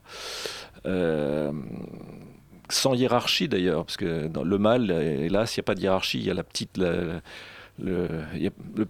[0.86, 1.52] euh,
[2.70, 6.26] sans hiérarchie d'ailleurs, parce que le mal, hélas, il n'y a pas de hiérarchie, il
[6.26, 6.78] y a la petite...
[6.78, 7.20] le,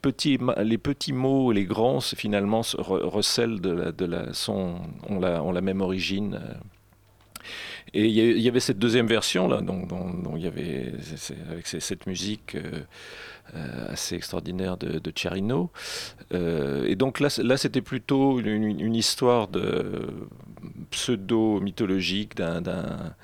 [0.00, 4.76] petit, les petits mots et les grands finalement recèlent de la, de la, sont,
[5.08, 6.40] ont, la, ont la même origine.
[7.94, 9.86] Et il y, avait cette deuxième version là, dont,
[10.36, 10.92] il y avait
[11.50, 12.82] avec cette musique euh,
[13.54, 15.12] euh, assez extraordinaire de, de.
[16.34, 20.06] Euh, et donc là, là c'était plutôt une, une, histoire de
[20.90, 23.14] pseudo mythologique d'un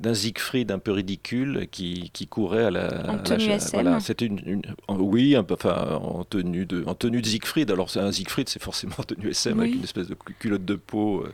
[0.00, 3.10] d'un Siegfried un peu ridicule qui, qui courait à la.
[3.10, 3.82] En tenue SM.
[3.82, 7.70] Voilà, c'était une, oui, un peu, enfin, en tenue de, en tenue de Siegfried.
[7.70, 11.20] Alors un Siegfried, c'est forcément en tenue SM avec une espèce de culotte de peau
[11.20, 11.32] euh,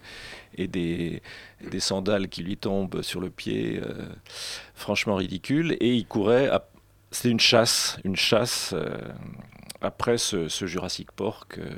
[0.59, 1.23] et des,
[1.71, 4.09] des sandales qui lui tombent sur le pied, euh,
[4.75, 5.77] franchement ridicule.
[5.81, 6.51] Et il courait.
[7.13, 8.75] C'était une chasse, une chasse.
[8.75, 8.99] Euh,
[9.81, 11.59] après ce, Jurassic Park.
[11.59, 11.71] Euh,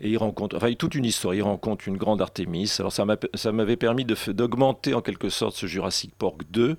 [0.00, 1.34] et il rencontre, enfin, toute une histoire.
[1.34, 2.72] Il rencontre une grande Artemis.
[2.78, 6.76] Alors, ça m'avait permis d'augmenter en quelque sorte ce Jurassic Park 2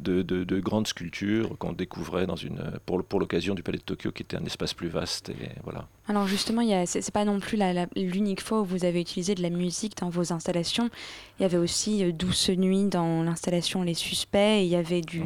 [0.00, 4.22] de, grandes sculptures qu'on découvrait dans une, pour, pour l'occasion du Palais de Tokyo, qui
[4.22, 5.30] était un espace plus vaste.
[5.30, 5.86] Et voilà.
[6.08, 7.58] Alors justement, ce n'est pas non plus
[7.96, 10.90] l'unique fois où vous avez utilisé de la musique dans vos installations.
[11.38, 15.22] Il y avait aussi euh, Douce Nuit dans l'installation Les Suspects, il y avait du,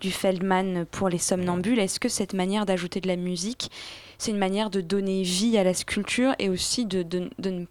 [0.00, 1.78] du Feldman pour les somnambules.
[1.78, 3.70] Est-ce que cette manière d'ajouter de la musique,
[4.18, 7.66] c'est une manière de donner vie à la sculpture et aussi de, de, de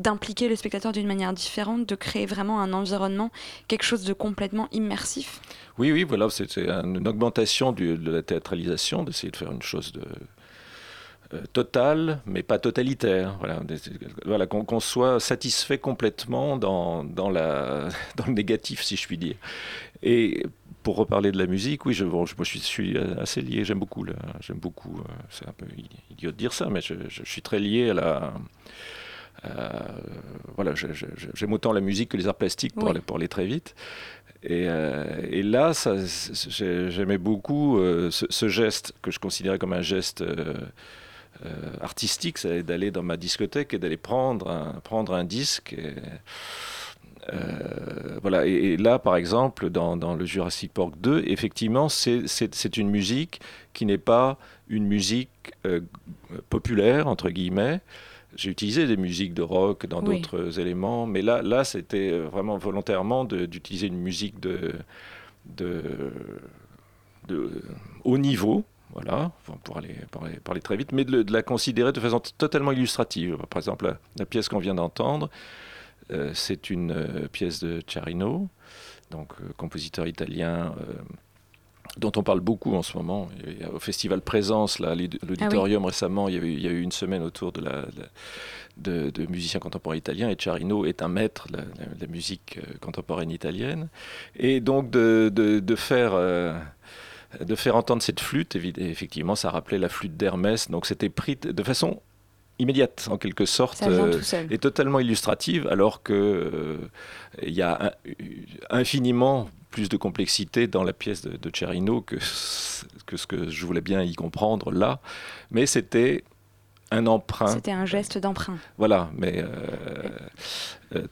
[0.00, 3.30] d'impliquer le spectateur d'une manière différente, de créer vraiment un environnement,
[3.68, 5.40] quelque chose de complètement immersif.
[5.78, 9.92] Oui, oui, voilà, c'est une augmentation de la théâtralisation, d'essayer de faire une chose
[11.32, 13.38] euh, totale, mais pas totalitaire.
[14.24, 19.36] Voilà, qu'on soit satisfait complètement dans, le négatif, si je puis dire.
[20.02, 20.44] Et
[20.82, 22.04] pour reparler de la musique, oui, je,
[22.62, 24.04] suis, assez lié, j'aime beaucoup,
[24.40, 25.66] j'aime beaucoup, euh, c'est un peu
[26.10, 28.34] idiot de dire ça, mais je, suis très lié à la
[30.56, 33.74] voilà, j'aime autant la musique que les arts plastiques pour, aller, pour aller très vite.
[34.42, 35.72] Et, euh, et là,
[36.88, 40.24] j'aimais beaucoup euh, ce, geste que je considérais comme un geste
[41.80, 45.76] artistique, c'est d'aller dans ma discothèque et d'aller prendre un, prendre un disque.
[48.22, 48.46] voilà.
[48.46, 53.40] Et, là, par exemple, dans, dans, le Jurassic Park 2, effectivement, c'est une musique
[53.72, 55.52] qui n'est pas une musique
[56.48, 57.80] populaire, entre guillemets,
[58.36, 63.24] j'ai utilisé des musiques de rock dans d'autres éléments, mais là, là c'était vraiment volontairement
[63.24, 64.72] d'utiliser une musique de,
[65.56, 65.82] de,
[67.28, 67.62] de,
[68.04, 69.32] haut niveau, voilà,
[69.64, 73.36] pour aller parler, parler, très vite, mais de, la considérer de façon totalement illustrative.
[73.48, 75.30] Par exemple, la, pièce qu'on vient d'entendre,
[76.12, 78.48] euh, c'est une euh, pièce de Ciarino,
[79.10, 80.74] donc euh, compositeur italien
[81.96, 83.28] dont on parle beaucoup en ce moment.
[83.72, 86.80] Au Festival Présence, là, l'auditorium ah récemment, il y, a eu, il y, a eu,
[86.80, 87.84] une semaine autour de, la,
[88.76, 93.88] de, musiciens contemporains italiens, et Ciarino est un maître de la, musique euh, contemporaine italienne.
[94.36, 96.12] Et donc de, de faire...
[96.14, 96.58] Euh,
[97.38, 101.62] de faire entendre cette flûte, effectivement, ça rappelait la flûte d'Hermès, donc c'était pris de
[101.62, 102.02] façon
[102.58, 106.78] immédiate en quelque sorte euh, et totalement illustrative alors que
[107.40, 107.94] il y a
[108.68, 112.16] infiniment plus de complexité dans la pièce de, de Cherino que,
[113.06, 115.00] que ce que je voulais bien y comprendre là.
[115.50, 116.24] Mais c'était
[116.90, 117.48] un emprunt.
[117.48, 118.58] C'était un geste d'emprunt.
[118.78, 119.48] Voilà, mais euh,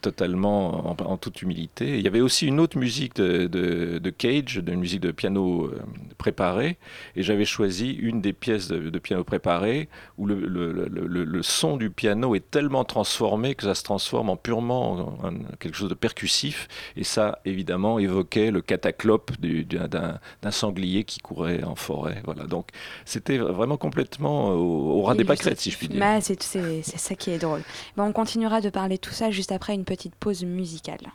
[0.01, 1.97] totalement en, toute humilité.
[1.97, 5.81] Il y avait aussi une autre musique de, de, Cage, une musique de piano euh,
[6.17, 6.77] préparé,
[7.15, 9.87] et j'avais choisi une des pièces de, piano préparé
[10.17, 15.13] où le, son du piano est tellement transformé que ça se transforme en purement
[15.59, 21.75] quelque chose de percussif, et ça évidemment évoquait le cataclope d'un sanglier qui courait en
[21.75, 22.21] forêt.
[22.25, 22.67] Voilà, donc
[23.05, 26.03] c'était vraiment complètement au, ras des pâquerettes, si je puis dire.
[26.21, 27.61] C'est ça qui est drôle.
[27.95, 31.11] Bon, on continuera de parler de tout ça juste après une petite pause musicale.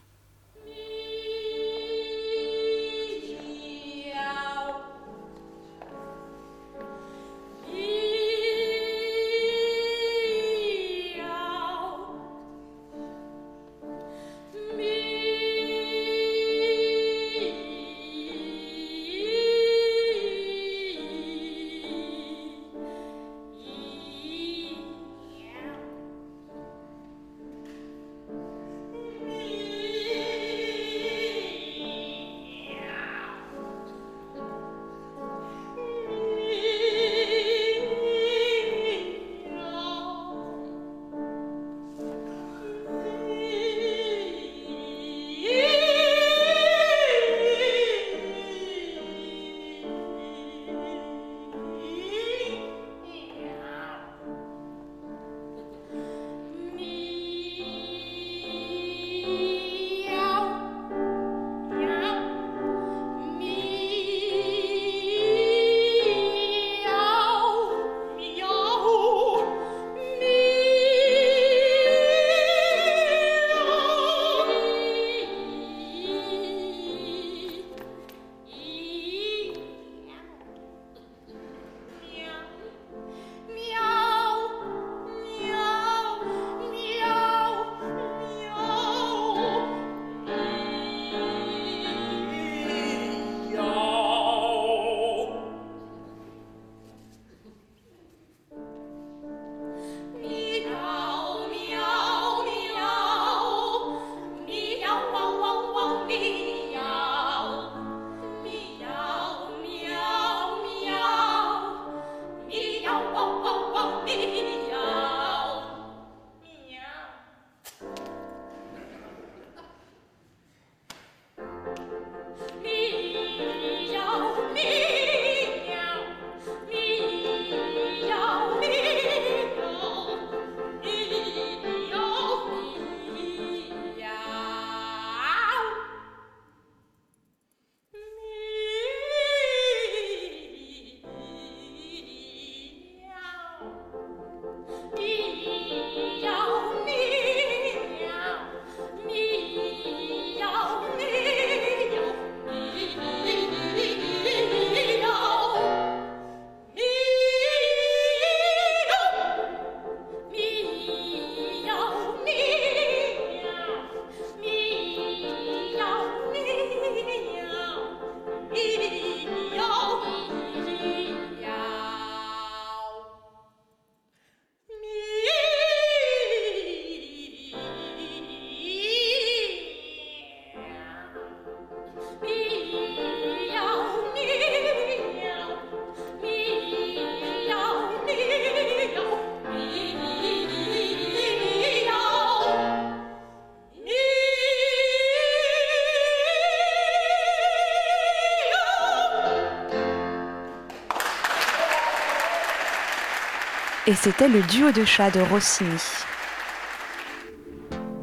[203.87, 205.69] Et c'était le duo de chats de Rossini.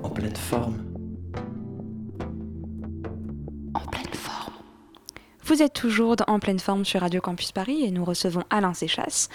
[0.04, 0.78] En pleine forme.
[3.74, 4.54] En pleine forme.
[5.44, 9.30] Vous êtes toujours en pleine forme sur Radio Campus Paris et nous recevons Alain Séchasse.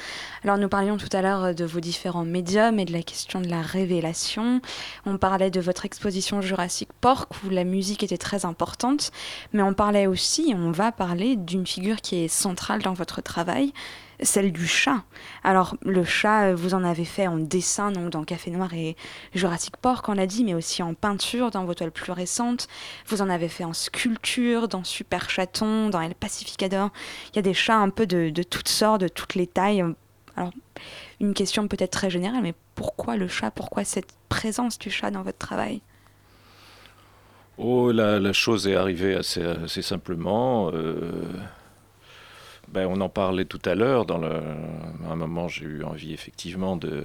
[0.44, 3.48] Alors nous parlions tout à l'heure de vos différents médiums et de la question de
[3.48, 4.60] la révélation.
[5.04, 9.10] On parlait de votre exposition Jurassic Park où la musique était très importante,
[9.52, 13.72] mais on parlait aussi, on va parler d'une figure qui est centrale dans votre travail,
[14.22, 15.02] celle du chat.
[15.44, 18.96] Alors, le chat, vous en avez fait en dessin, donc dans Café Noir et
[19.34, 22.68] Jurassic Park, on l'a dit, mais aussi en peinture dans vos toiles plus récentes.
[23.06, 26.90] Vous en avez fait en sculpture, dans Super Chaton, dans El Pacificador.
[27.32, 29.84] Il y a des chats un peu de, toutes sortes, de toutes les tailles.
[30.36, 30.52] Alors,
[31.20, 33.50] une question peut-être très générale, mais pourquoi le chat?
[33.50, 35.80] Pourquoi cette présence du chat dans votre travail?
[37.58, 40.70] Oh, la, la, chose est arrivée assez, assez simplement.
[40.74, 41.00] Euh,
[42.68, 44.06] ben, on en parlait tout à l'heure.
[44.06, 44.30] Dans le,
[45.08, 47.04] à un moment, j'ai eu envie effectivement de,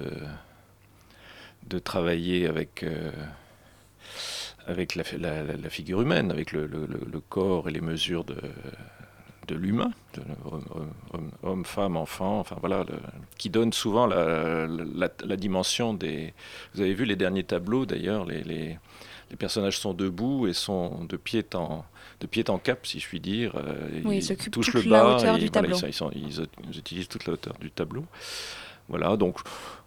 [1.68, 3.10] de travailler avec, euh,
[4.66, 5.04] avec la,
[5.42, 6.68] la, figure humaine, avec le,
[7.28, 8.36] corps et les mesures de,
[9.48, 9.92] de l'humain,
[11.42, 12.84] homme, femme, enfant, enfin voilà,
[13.38, 16.34] qui donne souvent la, la, dimension des.
[16.74, 18.78] Vous avez vu les derniers tableaux d'ailleurs, les,
[19.32, 21.84] les, personnages sont debout et sont de pied en
[22.20, 23.52] de pied en cap, si je puis dire.
[24.04, 25.76] Oui, ils, ils touchent le bas et voilà.
[25.86, 28.04] Ils, sont, ils, ils, utilisent toute la hauteur du tableau.
[28.88, 29.38] Voilà, donc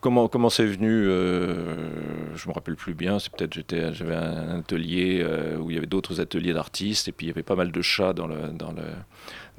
[0.01, 3.19] comment comment c'est venu euh, Je me rappelle plus bien.
[3.19, 7.11] C'est peut-être j'étais j'avais un atelier euh, où il y avait d'autres ateliers d'artistes et
[7.11, 8.83] puis il y avait pas mal de chats dans le dans le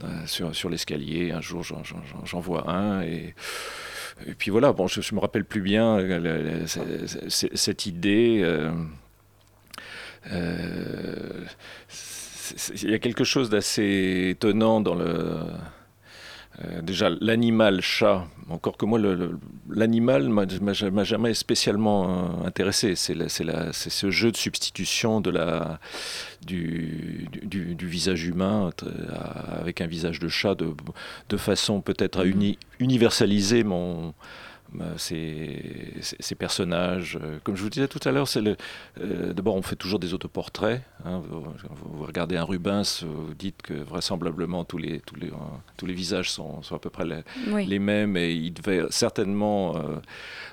[0.00, 1.32] dans, sur sur l'escalier.
[1.32, 3.34] Un jour j'en vois un et
[4.26, 4.72] et puis voilà.
[4.72, 8.40] Bon, je, je me rappelle plus bien euh, cette idée.
[8.42, 8.72] Euh, euh,
[12.82, 15.38] il y a quelque chose d'assez étonnant dans le.
[16.64, 18.98] Euh, déjà, l'animal chat, encore que moi,
[19.68, 22.94] l'animal m'a jamais spécialement euh, intéressé.
[22.96, 25.80] C'est ce jeu de substitution de la,
[26.46, 27.28] du,
[27.78, 28.90] visage humain euh,
[29.60, 34.14] avec un visage de chat de, façon peut-être à uni, universaliser mon,
[34.96, 37.18] ces, ces, personnages.
[37.44, 38.56] Comme je vous disais tout à l'heure, c'est le.
[39.00, 40.82] Euh, D'abord, on fait toujours des autoportraits.
[41.04, 41.20] Hein.
[41.28, 45.34] Vous, vous, regardez un Rubens, vous dites que vraisemblablement tous les tous les euh,
[45.76, 47.66] tous les visages sont, sont à peu près les, oui.
[47.66, 49.76] les, mêmes et il devait certainement.
[49.76, 49.96] Euh,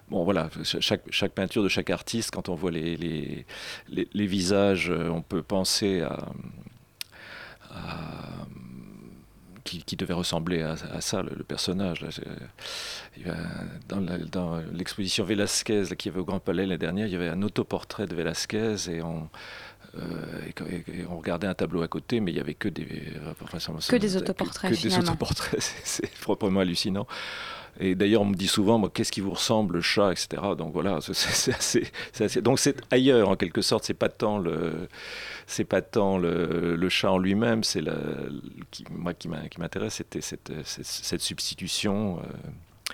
[0.10, 3.46] bon, voilà, chaque chaque peinture de chaque artiste, quand on voit les les,
[3.90, 6.18] les, les visages, on peut penser à,
[7.72, 8.48] à
[9.64, 12.02] qui, qui, devait ressembler à, à ça, le, le, personnage.
[12.02, 13.36] Là.
[13.88, 17.42] Dans l'exposition Velasquez là, qui avait au Grand Palais l'année dernière, il y avait un
[17.42, 19.30] autoportrait de Velasquez et on,
[19.98, 20.02] euh,
[20.70, 23.70] et, et on regardait un tableau à côté, mais il n'y avait que des, enfin,
[23.90, 24.72] que des autoportraits.
[24.72, 27.08] Que, que des autoportraits, c'est proprement hallucinant.
[27.80, 30.42] Et d'ailleurs, on me dit souvent, qu'est-ce qui vous ressemble, le chat, etc.
[30.58, 33.84] Donc voilà, c'est donc c'est ailleurs en quelque sorte.
[33.86, 34.88] C'est pas tant le,
[35.48, 37.82] c'est pas tant le, chat en lui-même, c'est
[38.92, 42.20] moi qui m'intéresse, c'était cette, substitution.
[42.20, 42.94] Euh,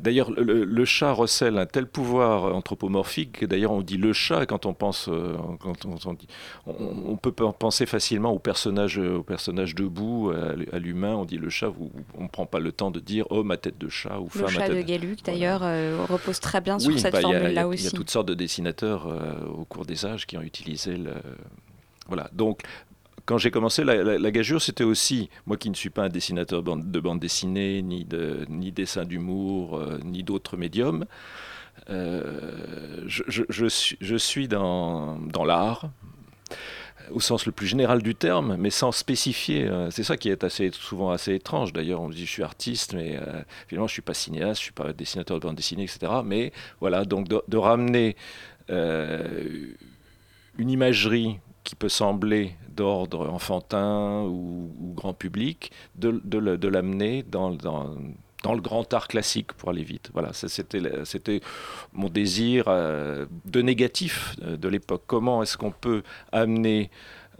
[0.00, 4.44] D'ailleurs, le, le, chat recèle un tel pouvoir anthropomorphique que d'ailleurs on dit le chat
[4.46, 6.26] quand on pense, euh, quand on, on, dit,
[6.66, 6.74] on,
[7.06, 10.30] on, peut penser facilement au personnage, au personnage debout,
[10.72, 11.14] à, l'humain.
[11.14, 13.56] On dit le chat, vous, on ne prend pas le temps de dire homme à
[13.56, 15.74] tête de chat ou le femme chat à tête de Galuc d'ailleurs voilà.
[15.74, 17.84] euh, repose très bien sur cette bah, formule-là aussi.
[17.84, 20.96] Il y a toutes sortes de dessinateurs euh, au cours des âges qui ont utilisé
[20.96, 21.14] le.
[22.08, 22.28] Voilà.
[22.32, 22.62] Donc
[23.24, 27.00] quand j'ai commencé, la, gageure, c'était aussi, moi qui ne suis pas un dessinateur de
[27.00, 31.06] bande dessinée, ni, de, ni dessin d'humour, euh, ni d'autres médiums,
[31.90, 33.22] euh, je,
[33.68, 35.90] suis, je, suis, dans, dans l'art,
[37.10, 39.68] au sens le plus général du terme, mais sans spécifier.
[39.90, 41.72] C'est ça qui est assez, souvent assez étrange.
[41.72, 44.60] D'ailleurs, on me dit je suis artiste, mais euh, finalement je ne suis pas cinéaste,
[44.60, 46.12] je suis pas dessinateur de bande dessinée, etc.
[46.24, 48.16] Mais voilà, donc de, ramener
[48.70, 49.66] euh,
[50.58, 57.94] une imagerie qui peut sembler d'ordre enfantin ou, grand public, de, de, l'amener dans, dans,
[58.42, 60.10] dans, le grand art classique pour aller vite.
[60.12, 61.40] Voilà, c'était
[61.92, 65.02] mon désir euh, de négatif euh, de l'époque.
[65.06, 66.02] Comment est-ce qu'on peut
[66.32, 66.90] amener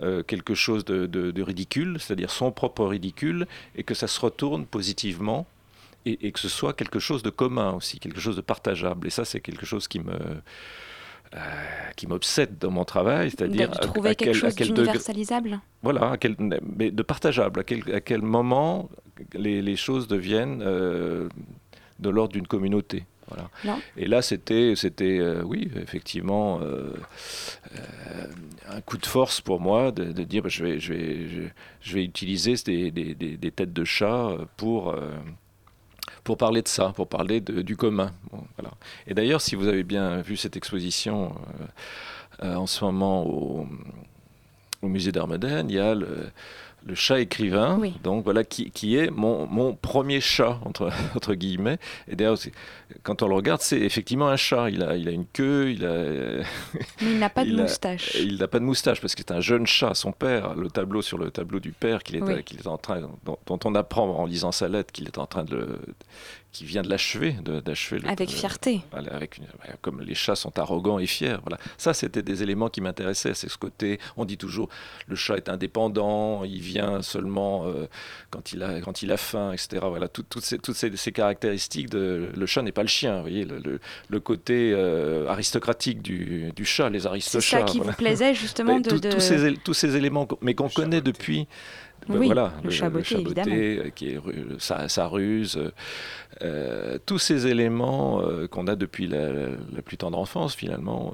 [0.02, 3.46] euh, quelque chose de, de, ridicule, c'est-à-dire son propre ridicule,
[3.76, 5.46] et que ça se retourne positivement
[6.04, 9.06] et, que ce soit quelque chose de commun aussi, quelque chose de partageable.
[9.06, 10.18] Et ça, c'est quelque chose qui me
[11.34, 11.38] euh,
[11.96, 15.60] qui m'obsède dans mon travail, c'est-à-dire de trouver à, à quelque quel, chose d'universalisable.
[15.82, 16.36] Voilà, à quel,
[16.76, 17.60] mais de partageable.
[17.60, 18.90] À quel, à quel moment
[19.32, 21.28] les, les, choses deviennent euh,
[22.00, 23.04] de l'ordre d'une communauté.
[23.28, 23.78] Voilà.
[23.96, 26.92] Et là, c'était, c'était, euh, oui, effectivement, euh,
[28.68, 31.42] un coup de force pour moi de, de dire, bah, je vais, je vais, je,
[31.80, 34.94] je vais utiliser des, des, des, des, têtes de chat pour
[36.24, 38.12] pour parler de ça, pour parler du commun.
[38.56, 38.72] voilà.
[39.06, 41.34] Et d'ailleurs, si vous avez bien vu cette exposition
[42.40, 43.66] en ce moment au,
[44.82, 46.30] au musée d'art moderne, il y a le,
[46.86, 51.78] le chat écrivain, donc voilà, qui, qui est mon, mon, premier chat, entre, entre guillemets.
[52.08, 52.38] Et d'ailleurs,
[53.02, 54.70] quand on le regarde, c'est effectivement un chat.
[54.70, 56.42] Il a, il a une queue, il a.
[57.00, 58.16] Mais il n'a pas de moustache.
[58.16, 59.94] il n'a pas de moustache parce que c'est un jeune chat.
[59.94, 63.00] Son père, le tableau sur le tableau du père qu'il est, qu'il est en train,
[63.24, 65.78] dont, dont, on apprend en lisant sa lettre qu'il est en train de le,
[66.52, 67.34] qui vient de l'achever,
[67.64, 68.06] d'achever.
[68.06, 68.82] Avec fierté.
[68.92, 69.40] avec
[69.80, 71.36] comme les chats sont arrogants et fiers.
[71.42, 71.58] Voilà.
[71.78, 73.32] Ça, c'était des éléments qui m'intéressaient.
[73.32, 74.68] C'est ce côté, on dit toujours,
[75.08, 77.86] le chat est indépendant, il vient seulement euh,
[78.30, 79.86] quand, il a, quand il a faim, etc.
[79.88, 83.16] Voilà, toutes ces, toutes ces, caractéristiques, de, le chat n'est pas le chien.
[83.16, 87.40] Vous voyez, le, le, côté euh, aristocratique du, du, chat, les aristochats.
[87.40, 91.00] C'est ça qui vous plaisait justement de, Tous, ces, tous ces éléments, mais qu'on connaît
[91.00, 91.48] depuis
[92.08, 93.54] oui, voilà, le, chaboté, évidemment.
[93.54, 94.20] Euh, qui est
[94.58, 95.58] sa, ruse,
[96.42, 101.12] euh, tous ces éléments euh, qu'on a depuis la, plus tendre enfance, finalement,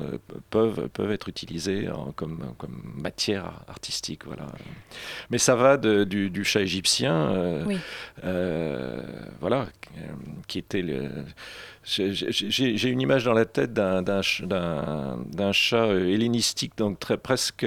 [0.51, 4.24] peuvent, peuvent être utilisés comme, comme matière artistique.
[4.26, 4.47] Voilà.
[5.30, 7.64] Mais ça va du, du, chat égyptien,
[9.41, 9.66] voilà,
[10.47, 11.09] qui était le.
[11.84, 14.22] J'ai une image dans la tête d'un
[15.53, 17.66] chat hellénistique, donc très, presque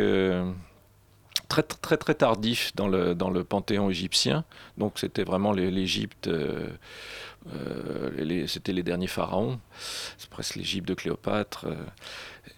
[1.52, 4.44] très très tardif dans le, dans le panthéon égyptien.
[4.78, 6.70] Donc c'était vraiment l'Égypte, euh,
[7.54, 9.60] euh, c'était les derniers pharaons,
[10.18, 11.66] c'est presque l'Égypte de Cléopâtre.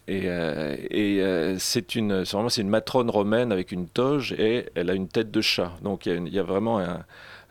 [0.09, 4.89] Euh, et, et c'est une, vraiment c'est une matrone romaine avec une toge et elle
[4.89, 5.71] a une tête de chat.
[5.81, 7.05] Donc il y, y, a vraiment un,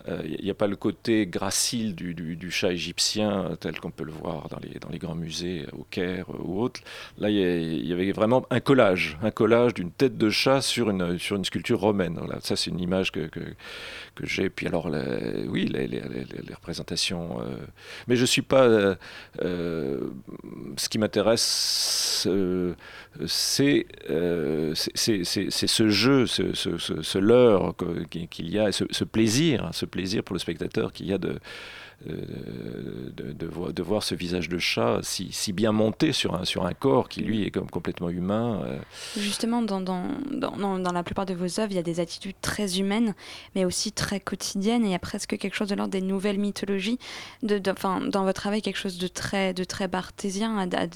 [0.07, 4.05] il euh, n'y a pas le côté gracile du, chat égyptien euh, tel qu'on peut
[4.05, 6.81] le voir dans les, grands musées au Caire euh, ou autres.
[7.19, 11.19] Là, il y, avait vraiment un collage, un collage d'une tête de chat sur une,
[11.19, 12.19] sur une sculpture romaine.
[12.41, 13.41] Ça, c'est une image que, que,
[14.25, 14.51] j'ai.
[14.51, 14.91] Puis alors,
[15.49, 16.01] oui, les,
[16.55, 17.39] représentations.
[18.09, 18.97] mais je ne suis pas.
[19.39, 22.27] ce qui m'intéresse,
[23.27, 23.87] c'est
[25.67, 27.75] ce jeu, ce, ce, ce, leurre
[28.11, 31.39] qu'il y a, ce, ce plaisir, ce plaisir pour le spectateur qu'il y a de,
[32.09, 37.09] euh, de, voir, ce visage de chat si, bien monté sur un, sur un corps
[37.09, 38.63] qui lui est comme complètement humain.
[38.65, 38.79] Euh.
[39.17, 42.35] Justement, dans, dans, dans, dans, la plupart de vos œuvres, il y a des attitudes
[42.41, 43.15] très humaines,
[43.55, 46.39] mais aussi très quotidiennes, et il y a presque quelque chose de l'ordre des nouvelles
[46.39, 46.99] mythologies.
[47.43, 50.87] De, dans votre travail, quelque chose de très, de très barthésien, à,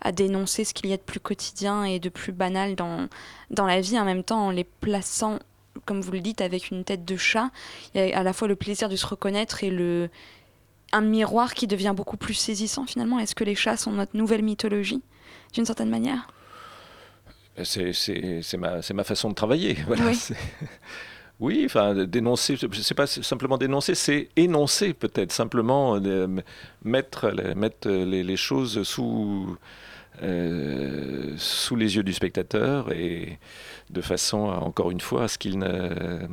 [0.00, 3.08] à, dénoncer ce qu'il y a de plus quotidien et de plus banal dans,
[3.50, 5.38] dans la vie, en même temps en les plaçant
[5.84, 7.50] comme vous le dites, avec une tête de chat.
[7.94, 10.08] Il y a à la fois le plaisir de se reconnaître et le,
[10.92, 13.18] un miroir qui devient beaucoup plus saisissant finalement.
[13.18, 15.02] Est-ce que les chats sont notre nouvelle mythologie,
[15.52, 16.28] d'une certaine manière?
[17.64, 19.76] C'est ma, ma, façon de travailler.
[19.86, 20.18] Voilà, oui.
[21.40, 26.26] oui, enfin, dénoncer, c'est pas simplement dénoncer, c'est énoncer peut-être, simplement euh,
[26.84, 29.56] mettre, mettre les, les, choses sous,
[30.22, 33.38] euh, sous les yeux du spectateur et
[33.90, 36.26] de façon, encore une fois, à ce qu'il ne...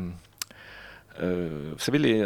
[1.21, 2.23] Euh, vous savez,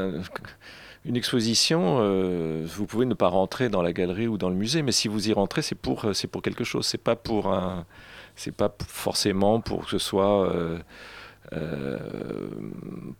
[1.05, 4.81] une exposition, euh, vous pouvez ne pas rentrer dans la galerie ou dans le musée,
[4.81, 6.85] mais si vous y rentrez, c'est pour, c'est pour quelque chose.
[6.85, 7.85] C'est pas pour un,
[8.35, 10.53] c'est pas forcément pour que ce soit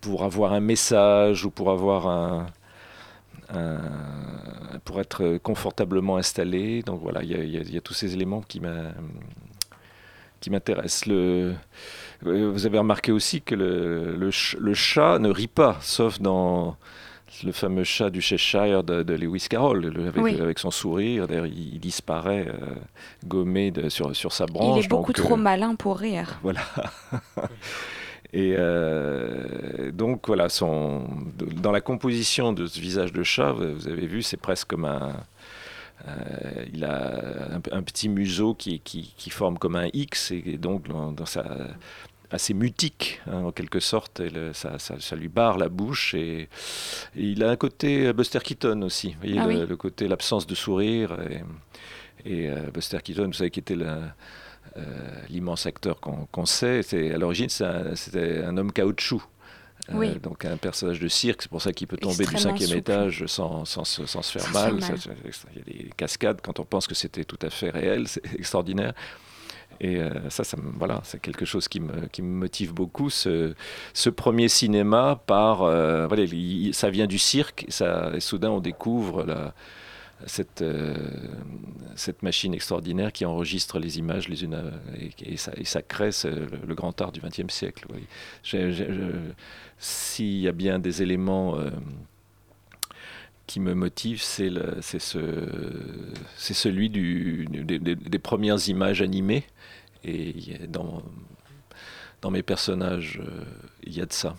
[0.02, 2.48] pour avoir un message ou pour avoir un,
[4.86, 6.82] pour être confortablement installé.
[6.84, 8.60] Donc voilà, il y, y, a tous ces éléments qui
[10.50, 11.06] m'intéressent.
[11.08, 11.56] Le,
[12.22, 16.76] vous avez remarqué aussi que le, le, chat ne rit pas, sauf dans
[17.44, 19.94] le fameux chat du Cheshire de, Lewis Carroll,
[20.40, 21.28] avec, son sourire.
[21.28, 22.76] D'ailleurs, il, disparaît euh,
[23.26, 24.80] gommé de, sur, sur sa branche.
[24.80, 26.40] Il est beaucoup trop euh, malin pour rire.
[26.42, 26.62] Voilà.
[28.34, 31.08] Et euh, donc voilà, son,
[31.38, 35.16] dans la composition de ce visage de chat, vous avez vu, c'est presque comme un...
[36.08, 40.88] Euh, il a un, petit museau qui, qui, qui, forme comme un X et donc
[40.88, 41.44] dans, sa
[42.30, 44.22] assez mutique hein, en quelque sorte.
[44.54, 46.50] ça, ça, ça, lui barre la bouche et,
[47.16, 49.14] il a un côté Buster Keaton aussi.
[49.14, 51.42] Vous voyez, ah le, côté l'absence de sourire et,
[52.26, 54.08] et euh, Buster Keaton, vous savez qui était la, euh,
[55.30, 56.82] l'immense acteur qu'on sait.
[56.94, 59.24] À l'origine, c'était un, homme caoutchouc.
[59.94, 63.26] Euh, donc un personnage de cirque, c'est pour ça qu'il peut tomber du cinquième étage
[63.28, 64.80] sans, sans, sans, se faire mal.
[64.80, 68.22] il y a des cascades quand on pense que c'était tout à fait réel, c'est
[68.36, 68.94] extraordinaire.
[69.80, 73.10] Et euh, ça, ça voilà, c'est quelque chose qui me, qui me motive beaucoup.
[73.10, 73.54] Ce,
[73.94, 76.24] ce premier cinéma par, voilà,
[76.74, 79.54] ça vient du cirque, ça, et soudain on découvre la,
[80.26, 80.96] cette, euh,
[81.96, 84.74] cette machine extraordinaire qui enregistre les images les unes
[85.20, 87.86] et, ça, et, ça, crée le, grand art du XXe siècle.
[89.78, 91.70] S'il y a bien des éléments euh,
[93.46, 94.50] qui me motive, c'est
[95.00, 99.46] ce, celui des, premières images animées.
[100.04, 100.34] Et
[100.68, 101.04] dans,
[102.22, 103.22] dans mes personnages,
[103.84, 104.36] il y a de ça.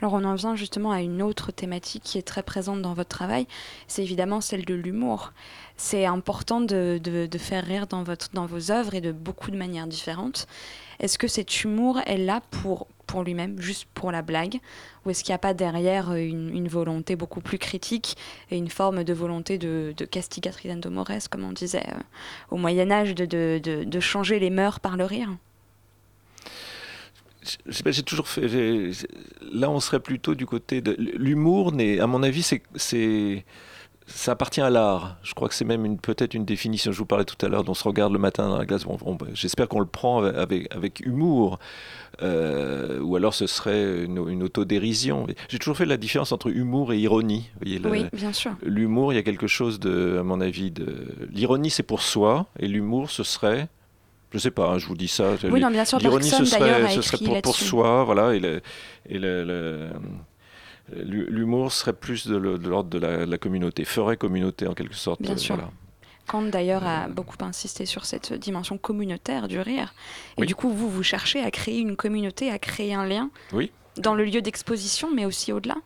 [0.00, 3.08] Alors on en vient justement à une autre thématique qui est très présente dans votre
[3.08, 3.46] travail,
[3.86, 5.32] c'est évidemment celle de l'humour.
[5.76, 8.02] C'est important de, de, faire rire dans,
[8.46, 10.48] vos œuvres et de beaucoup de manières différentes.
[10.98, 12.88] Est-ce que cet humour est là pour,
[13.22, 14.58] lui-même, juste pour la blague?
[15.04, 18.16] Ou est-ce qu'il n'y a pas derrière une, volonté beaucoup plus critique
[18.50, 22.00] et une forme de volonté de, de castigatrice mores, comme on disait euh,
[22.50, 25.30] au Moyen Âge, de, de, de changer les mœurs par le rire?
[27.66, 28.46] J'ai toujours fait.
[29.52, 31.72] Là, on serait plutôt du côté de l'humour.
[32.00, 33.44] À mon avis, c'est
[34.08, 35.16] ça appartient à l'art.
[35.22, 36.92] Je crois que c'est même peut-être une définition.
[36.92, 38.84] Je vous parlais tout à l'heure, dont on se regarde le matin dans la glace.
[39.34, 41.58] J'espère qu'on le prend avec, avec humour.
[42.22, 45.26] Euh, ou alors ce serait une, autodérision.
[45.48, 47.50] J'ai toujours fait la différence entre humour et ironie.
[47.64, 48.52] oui, bien sûr.
[48.62, 51.14] L'humour, il y a quelque chose de, à mon avis, de.
[51.30, 53.68] L'ironie, c'est pour soi, et l'humour, ce serait
[54.32, 55.34] je sais pas, hein, je vous dis ça.
[55.44, 58.60] Oui, non, bien sûr, L'ironie, ce serait, ce serait pour, pour, soi, voilà, et, le,
[59.08, 59.90] et le,
[60.92, 65.22] l'humour serait plus de, l'ordre de, la, communauté, ferait communauté en quelque sorte.
[65.22, 65.58] Bien sûr.
[66.26, 69.94] Kant d'ailleurs a euh, beaucoup insisté sur cette dimension communautaire du rire.
[70.36, 73.72] Et du coup, vous, vous cherchez à créer une communauté, à créer un lien oui.
[73.96, 75.76] dans le lieu d'exposition, mais aussi au-delà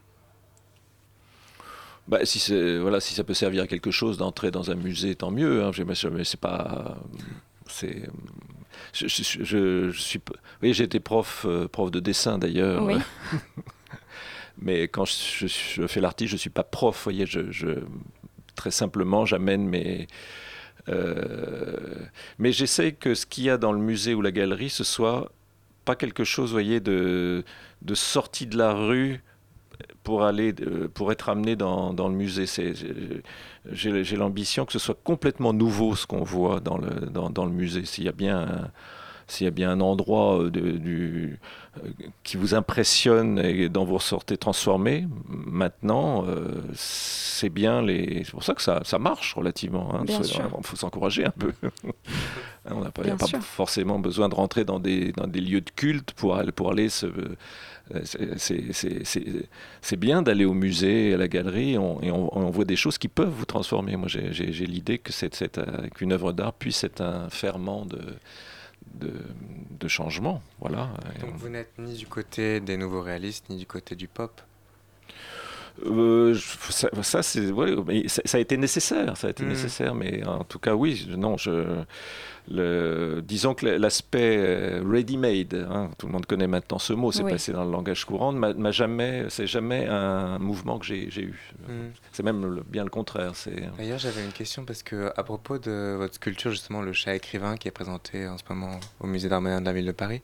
[2.09, 5.30] bah, si, voilà, si ça peut servir à quelque chose d'entrer dans un musée, tant
[5.30, 5.62] mieux.
[5.64, 6.97] Hein, mais c'est pas
[7.73, 8.09] c'est
[8.93, 10.20] je, je, suis
[10.62, 12.87] oui j'ai été prof euh, prof de dessin d'ailleurs.
[14.59, 17.79] Mais quand je, fais l'artiste je suis pas prof voyez je,
[18.55, 20.07] très simplement j'amène mes
[20.89, 22.07] euh,
[22.39, 25.33] mais j'essaie que ce qu'il y a dans le musée ou la galerie ce soit
[25.85, 27.45] pas quelque chose voyez de
[27.83, 29.23] de sortie de la rue
[30.03, 30.53] pour aller
[30.95, 32.47] pour être amené dans, dans le musée.
[33.70, 37.53] J'ai l'ambition que ce soit complètement nouveau ce qu'on voit dans le, dans, dans le
[37.53, 37.85] musée.
[37.85, 38.70] S'il y a bien un,
[39.33, 41.39] s'il y a bien un endroit euh, de, du,
[41.78, 41.89] euh,
[42.22, 48.24] qui vous impressionne et dont vous ressortez transformé, maintenant, euh, c'est bien les.
[48.24, 49.95] C'est pour ça que ça, ça marche relativement.
[49.95, 50.05] Hein.
[50.07, 51.53] Il faut s'encourager un peu.
[52.64, 56.12] On n'a pas, pas, forcément besoin de rentrer dans des, dans des lieux de culte
[56.12, 57.06] pour, pour aller se
[59.80, 63.28] c'est bien d'aller au musée, à la galerie, et on, voit des choses qui peuvent
[63.28, 63.96] vous transformer.
[63.96, 68.16] Moi, j'ai l'idée que euh, qu'une œuvre d'art puisse être un ferment de,
[68.94, 70.42] de, changement.
[70.60, 70.90] Voilà.
[71.20, 74.40] Donc vous n'êtes ni du côté des nouveaux réalistes, ni du côté du pop
[75.87, 76.35] euh,
[76.70, 77.51] ça, ça, c'est,
[78.07, 79.49] ça, a été nécessaire, ça a été mmh.
[79.49, 81.83] nécessaire, mais en tout cas, oui, non, je,
[82.51, 87.23] le, disons que l'aspect euh, ready-made, hein, tout le monde connaît maintenant ce mot, c'est
[87.23, 91.53] passé dans le langage courant, m'a jamais, c'est jamais un mouvement que j'ai eu.
[91.68, 91.73] Mm.
[92.11, 93.33] C'est même bien le contraire.
[93.47, 97.14] Euh, D'ailleurs, j'avais une question parce que à propos de votre sculpture, justement, le chat
[97.14, 99.93] écrivain qui est présenté en ce moment au musée d'art moderne de la ville de
[99.93, 100.23] Paris,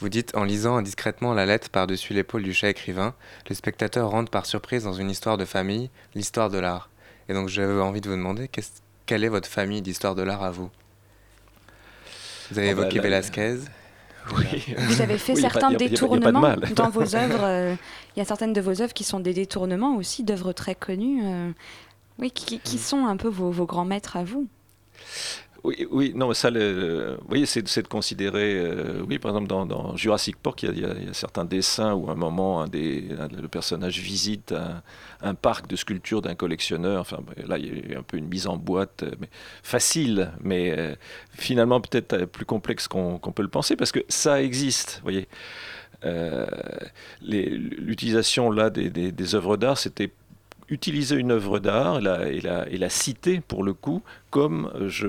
[0.00, 3.14] vous dites en lisant indiscrètement la lettre par-dessus l'épaule du chat écrivain,
[3.48, 6.88] le spectateur rentre par surprise dans une histoire de famille, l'histoire de l'art.
[7.28, 8.50] Et donc, j'avais envie de vous demander
[9.06, 10.70] quelle est votre famille d'histoire de l'art à vous?
[12.50, 13.58] Vous avez évoqué Velasquez.
[14.78, 17.42] Vous avez fait certains détournements dans vos œuvres.
[17.42, 17.74] Euh,
[18.14, 21.22] il y a certaines de vos œuvres qui sont des détournements aussi d'œuvres très connues.
[21.24, 21.50] Euh,
[22.18, 24.46] oui, qui, qui, sont un peu vos, vos grands maîtres à vous
[25.64, 30.36] oui, oui, non, ça, le, oui, c'est, de considérer, euh, oui, par exemple, dans, Jurassic
[30.36, 34.54] Park, il y, a, certains dessins où à un moment, le personnage visite
[35.22, 37.00] un, parc de sculptures d'un collectionneur.
[37.00, 39.10] Enfin, là, il y a un peu une mise en boîte, euh,
[39.62, 40.94] facile, mais euh,
[41.32, 45.28] finalement peut-être plus complexe qu'on, peut le penser, parce que ça existe, vous voyez.
[47.22, 50.10] l'utilisation là des, des œuvres d'art, c'était
[50.70, 52.40] utiliser une œuvre d'art et
[52.78, 55.08] la, citer pour le coup comme je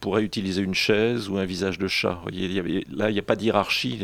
[0.00, 2.20] pourrais utiliser une chaise ou un visage de chat.
[2.32, 4.00] là, il n'y a pas d'hierarchie.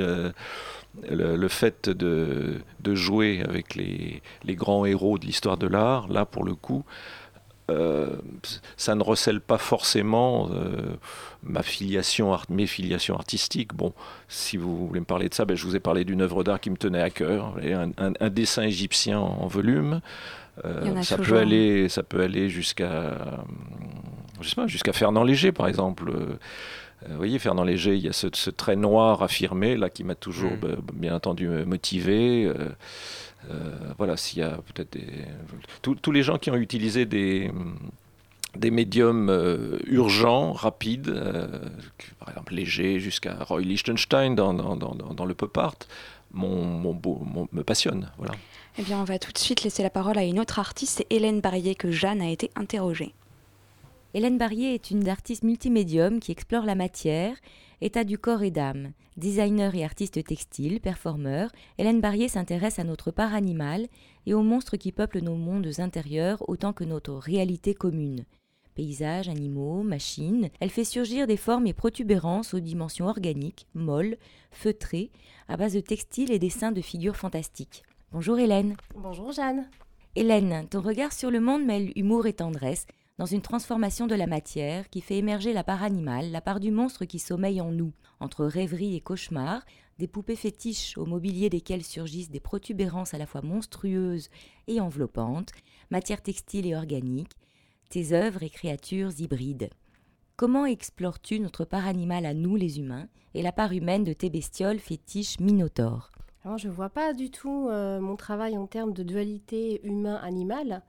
[1.10, 2.60] Euh, le, fait de,
[2.94, 6.84] jouer avec les, grands héros de l'histoire de l'art, là pour le coup,
[7.70, 8.16] euh,
[8.76, 10.96] ça ne recèle pas forcément euh,
[11.44, 13.74] ma filiation, mes filiations artistiques.
[13.74, 13.92] Bon,
[14.28, 16.60] si vous voulez me parler de ça, ben, je vous ai parlé d'une œuvre d'art
[16.60, 17.54] qui me tenait à cœur,
[17.96, 20.00] un, dessin égyptien en volume.
[20.64, 23.44] Euh, ça, peut aller, ça peut aller jusqu'à
[24.66, 26.10] jusqu'à Fernand Léger, par exemple.
[26.10, 26.36] Euh,
[27.08, 30.52] vous voyez, Fernand Léger, il y a ce, trait noir affirmé, là, qui m'a toujours,
[30.52, 30.60] mm.
[30.60, 32.46] bah, bien entendu, motivé.
[32.46, 35.06] Euh, voilà, s'il y a peut-être des...
[35.80, 37.50] Tous les gens qui ont utilisé des,
[38.54, 39.34] des médiums
[39.86, 41.10] urgents, rapides,
[42.18, 45.76] par exemple Léger jusqu'à Roy Lichtenstein dans, dans, dans, dans le pop art,
[46.32, 48.10] mon, me passionne.
[48.18, 48.34] Voilà.
[48.78, 51.06] Eh bien, on va tout de suite laisser la parole à une autre artiste, c'est
[51.14, 53.14] Hélène Barrier, que Jeanne a été interrogée.
[54.14, 57.36] Hélène Barrier est une artiste multimédium qui explore la matière,
[57.80, 58.92] état du corps et d'âme.
[59.16, 63.88] Designer et artiste textile, performeur, Hélène Barrier s'intéresse à notre part animal
[64.26, 68.24] et aux monstres qui peuplent nos mondes intérieurs autant que notre réalité commune.
[68.76, 74.16] Paysages, animaux, machines, elle fait surgir des formes et protubérances aux dimensions organiques, molles,
[74.52, 75.10] feutrées,
[75.48, 77.82] à base de textiles et dessins de figures fantastiques.
[78.12, 78.74] Bonjour Hélène.
[78.96, 79.70] Bonjour Jeanne.
[80.16, 82.88] Hélène, ton regard sur le monde mêle humour et tendresse
[83.18, 86.72] dans une transformation de la matière qui fait émerger la part animale, la part du
[86.72, 89.64] monstre qui sommeille en nous, entre rêverie et cauchemar,
[90.00, 94.28] des poupées fétiches au mobilier desquelles surgissent des protubérances à la fois monstrueuses
[94.66, 95.52] et enveloppantes,
[95.92, 97.36] matière textile et organique,
[97.90, 99.70] tes œuvres et créatures hybrides.
[100.34, 104.30] Comment explores-tu notre part animale à nous les humains et la part humaine de tes
[104.30, 106.10] bestioles fétiches minotaures
[106.44, 110.82] Alors, Je ne vois pas du tout euh, mon travail en termes de dualité humain-animal.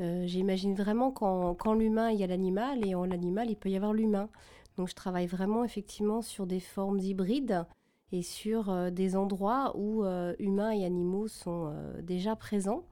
[0.00, 3.76] Euh, j'imagine vraiment qu'en l'humain, il y a l'animal et en l'animal, il peut y
[3.76, 4.28] avoir l'humain.
[4.76, 7.64] Donc je travaille vraiment effectivement sur des formes hybrides
[8.10, 10.04] et sur euh, des endroits où
[10.40, 11.72] humains et animaux sont
[12.02, 12.84] déjà présents.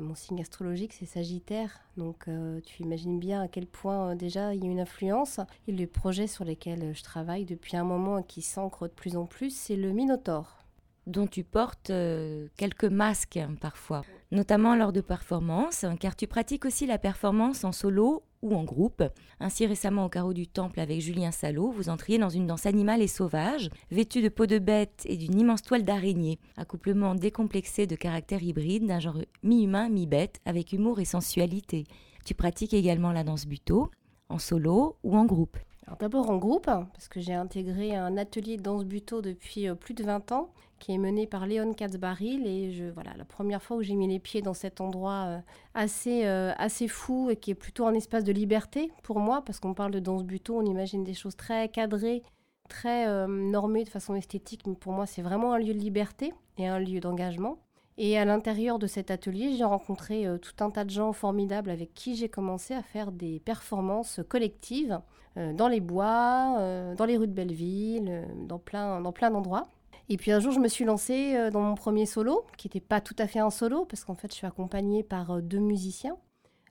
[0.00, 1.82] Mon signe astrologique, c'est Sagittaire.
[1.96, 2.28] Donc,
[2.64, 5.38] tu imagines bien à quel point déjà il y a une influence.
[5.68, 9.16] Et les projets sur lesquels je travaille depuis un moment et qui s'ancrent de plus
[9.16, 10.61] en plus, c'est le Minotaure
[11.06, 16.64] dont tu portes euh, quelques masques hein, parfois, notamment lors de performances, car tu pratiques
[16.64, 19.02] aussi la performance en solo ou en groupe.
[19.40, 23.02] Ainsi récemment au carreau du temple avec Julien Salot, vous entriez dans une danse animale
[23.02, 27.96] et sauvage, vêtue de peau de bête et d'une immense toile d'araignée, accouplement décomplexé de
[27.96, 31.84] caractère hybride d'un genre mi-humain, mi-bête, avec humour et sensualité.
[32.24, 33.90] Tu pratiques également la danse buto,
[34.28, 35.58] en solo ou en groupe.
[36.00, 39.94] d'abord en groupe, parce que j'ai intégré un atelier de danse buto depuis euh, plus
[39.94, 42.44] de 20 ans qui est menée par Léon Katzbaril.
[42.44, 45.38] Et je, voilà, la première fois où j'ai mis les pieds dans cet endroit euh,
[45.74, 49.60] assez, euh, assez fou et qui est plutôt un espace de liberté pour moi, parce
[49.60, 52.24] qu'on parle de danse buto, on imagine des choses très cadrées,
[52.68, 54.66] très euh, normées de façon esthétique.
[54.66, 57.58] Mais pour moi, c'est vraiment un lieu de liberté et un lieu d'engagement.
[57.96, 61.92] Et à l'intérieur de cet atelier, j'ai rencontré tout un tas de gens formidables avec
[61.92, 64.98] qui j'ai commencé à faire des performances collectives
[65.36, 66.56] dans les bois,
[66.96, 69.68] dans les rues de Belleville, dans plein, dans plein d'endroits.
[70.12, 72.80] Et puis un jour, je me suis lancée euh, dans mon premier solo, qui n'était
[72.80, 75.58] pas tout à fait un solo, parce qu'en fait, je suis accompagnée par euh, deux
[75.58, 76.18] musiciens,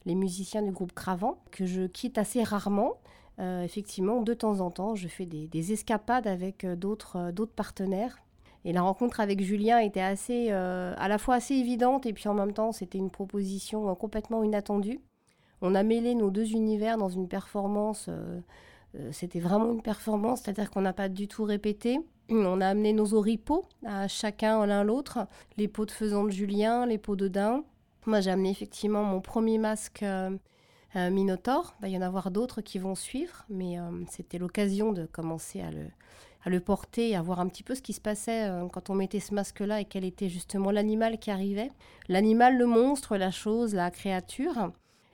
[0.06, 2.98] les musiciens du groupe Cravant, que je quitte assez rarement.
[3.39, 8.20] Euh, effectivement, de temps en temps, je fais des, escapades avec d'autres partenaires.
[8.64, 12.36] Et la rencontre avec Julien était assez, à la fois assez évidente, et puis en
[12.36, 15.00] même temps, c'était une proposition complètement inattendue.
[15.62, 18.08] On a mêlé nos deux univers dans une performance.
[19.10, 22.00] c'était vraiment une performance, c'est-à-dire qu'on n'a pas du tout répété.
[22.34, 25.28] On a amené nos oripeaux à chacun l'un l'autre,
[25.58, 27.66] les pots de faisan de Julien, les pots de daim.
[28.06, 30.32] Moi, j'ai amené effectivement mon premier masque euh,
[30.96, 31.76] euh, Minotaure.
[31.80, 35.60] Il va y en avoir d'autres qui vont suivre, mais euh, c'était l'occasion de commencer
[35.60, 35.86] à le,
[36.46, 38.96] à le porter et à voir un petit peu ce qui se passait quand on
[38.96, 41.72] mettait ce masque-là et quel était justement l'animal qui arrivait.
[42.08, 44.72] L'animal, le monstre, la chose, la créature.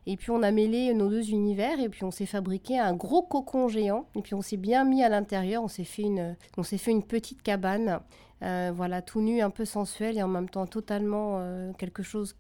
[0.10, 3.22] Et puis on a mêlé nos deux univers et puis on s'est fabriqué un gros
[3.22, 4.08] cocon géant.
[4.16, 5.62] Et puis on s'est bien mis à l'intérieur.
[5.62, 8.00] On s'est fait une, fait une petite cabane,
[8.42, 12.38] euh, voilà, tout nu, un peu sensuel et en même temps totalement euh, quelque chose,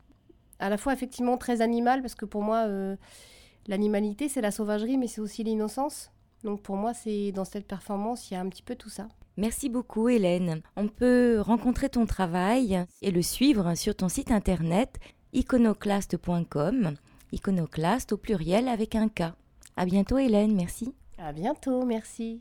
[0.59, 2.95] à la fois effectivement très animal parce que pour moi euh,
[3.67, 6.11] l'animalité c'est la sauvagerie mais c'est aussi l'innocence.
[6.45, 9.09] Donc pour moi c'est dans cette performance il y a un petit peu tout ça.
[9.35, 10.61] Merci beaucoup Hélène.
[10.77, 14.99] On peut rencontrer ton travail et le suivre sur ton site internet
[15.33, 16.95] iconoclast.com
[17.31, 19.33] iconoclaste au pluriel avec un K.
[19.75, 20.93] À bientôt Hélène, merci.
[21.17, 22.39] À bientôt, merci.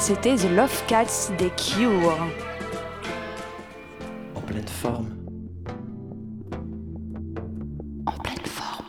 [0.00, 2.16] C'était The Love Cats des Cure.
[4.34, 5.14] En pleine forme.
[8.06, 8.86] En pleine forme.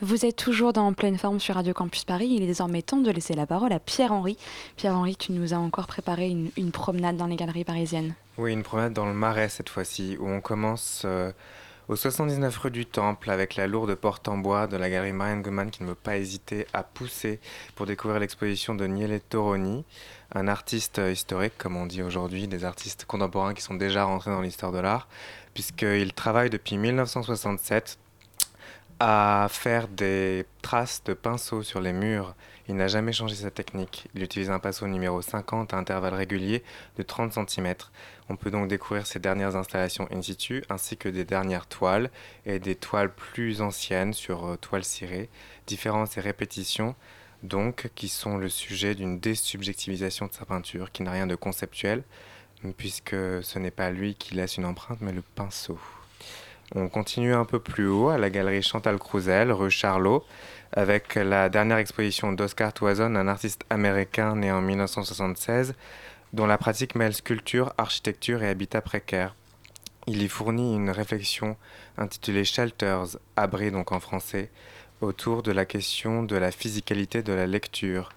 [0.00, 2.28] Vous êtes toujours dans En pleine forme sur Radio Campus Paris.
[2.30, 4.38] Il est désormais temps de laisser la parole à Pierre-Henri.
[4.76, 8.14] Pierre-Henri, tu nous as encore préparé une, une promenade dans les galeries parisiennes.
[8.38, 11.32] Oui, une promenade dans le Marais cette fois-ci, où on commence euh,
[11.92, 15.42] au 79 rue du Temple avec la lourde porte en bois de la galerie Marianne
[15.42, 17.38] Goman qui ne veut pas hésiter à pousser
[17.74, 19.84] pour découvrir l'exposition de Niele Toroni,
[20.34, 24.40] un artiste historique, comme on dit aujourd'hui, des artistes contemporains qui sont déjà rentrés dans
[24.40, 25.06] l'histoire de l'art,
[25.52, 27.98] puisqu'il travaille depuis 1967
[28.98, 32.34] à faire des traces de pinceau sur les murs.
[32.72, 34.08] Il n'a jamais changé sa technique.
[34.14, 36.62] Il utilise un pinceau numéro 50 à intervalles réguliers
[36.96, 37.74] de 30 cm.
[38.30, 42.10] On peut donc découvrir ses dernières installations in situ ainsi que des dernières toiles
[42.46, 45.28] et des toiles plus anciennes sur euh, toile cirée,
[45.66, 46.94] différences et répétitions
[47.42, 52.04] donc qui sont le sujet d'une désubjectivisation de sa peinture qui n'a rien de conceptuel
[52.78, 55.78] puisque ce n'est pas lui qui laisse une empreinte mais le pinceau.
[56.74, 60.24] On continue un peu plus haut à la galerie Chantal Crouzel, rue Charlot,
[60.72, 65.74] avec la dernière exposition d'Oscar Toison, un artiste américain né en 1976,
[66.32, 69.34] dont la pratique mêle sculpture, architecture et habitat précaire.
[70.06, 71.56] Il y fournit une réflexion
[71.98, 74.50] intitulée Shelters, abri donc en français,
[75.02, 78.08] autour de la question de la physicalité de la lecture,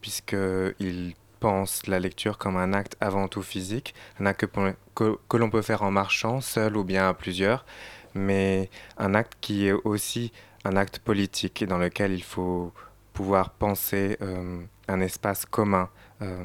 [0.00, 4.46] puisqu'il pense la lecture comme un acte avant tout physique, un acte
[4.94, 7.66] que, l'on peut faire en marchant, seul ou bien à plusieurs,
[8.14, 10.32] mais un acte qui est aussi
[10.64, 12.72] un acte politique dans lequel il faut
[13.12, 15.88] pouvoir penser euh, un espace commun,
[16.22, 16.42] euh,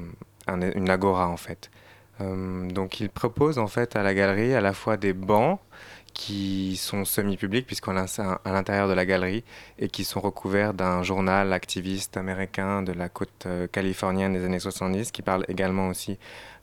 [0.47, 1.69] un, une agora en fait.
[2.21, 5.59] Euh, donc il propose en fait à la galerie à la fois des bancs
[6.13, 9.43] qui sont semi-publics puisqu'on est à l'intérieur de la galerie
[9.77, 15.11] et qui sont recouverts d'un journal activiste américain de la côte californienne des années 70
[15.11, 16.17] qui parle également aussi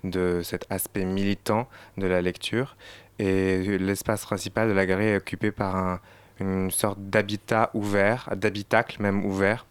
[0.05, 2.77] de cet aspect militant de la lecture
[3.19, 6.01] et l'espace principal de la galerie est occupé par un,
[6.41, 9.67] une sorte d'habitat ouvert, d'habitacle même ouvert,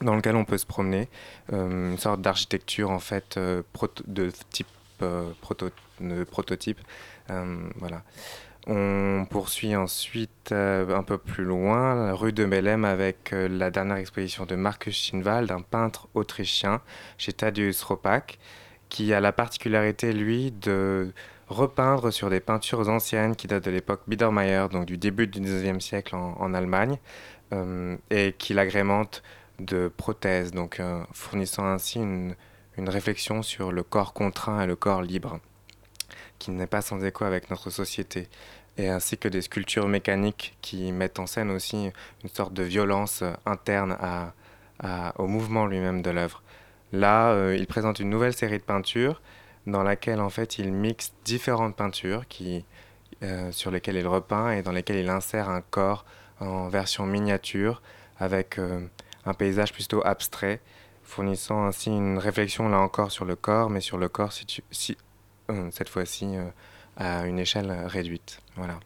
[0.00, 1.08] dans lequel on peut se promener,
[1.52, 3.62] euh, une sorte d'architecture en fait euh,
[4.06, 4.66] de type
[5.02, 6.78] euh, prototype,
[7.76, 8.02] voilà.
[8.70, 14.56] On poursuit ensuite un peu plus loin, rue de Belém, avec la dernière exposition de
[14.56, 16.82] Marcus Schinwald, un peintre autrichien,
[17.16, 18.38] chez Thaddeus Ropac,
[18.90, 21.12] qui a la particularité, lui, de
[21.48, 25.80] repeindre sur des peintures anciennes qui datent de l'époque Biedermeier, donc du début du 19e
[25.80, 26.98] siècle en, Allemagne,
[27.52, 29.22] euh, et qui l'agrémente
[29.58, 32.34] de prothèses, donc euh, fournissant ainsi une,
[32.76, 35.40] réflexion sur le corps contraint et le corps libre,
[36.38, 38.28] qui n'est pas sans écho avec notre société,
[38.76, 41.90] et ainsi que des sculptures mécaniques qui mettent en scène aussi
[42.22, 43.98] une sorte de violence interne
[45.18, 46.40] au mouvement lui-même de l'œuvre.
[46.92, 49.20] Là, euh, il présente une nouvelle série de peintures
[49.68, 52.64] dans laquelle en fait il mixe différentes peintures qui,
[53.22, 56.04] euh, sur lesquelles il repeint et dans lesquelles il insère un corps
[56.40, 57.82] en version miniature
[58.18, 58.80] avec euh,
[59.26, 60.60] un paysage plutôt abstrait,
[61.04, 64.32] fournissant ainsi une réflexion là encore sur le corps, mais sur le corps
[65.50, 66.36] euh, cette fois-ci
[66.96, 68.40] à une échelle réduite.
[68.56, 68.80] Voilà.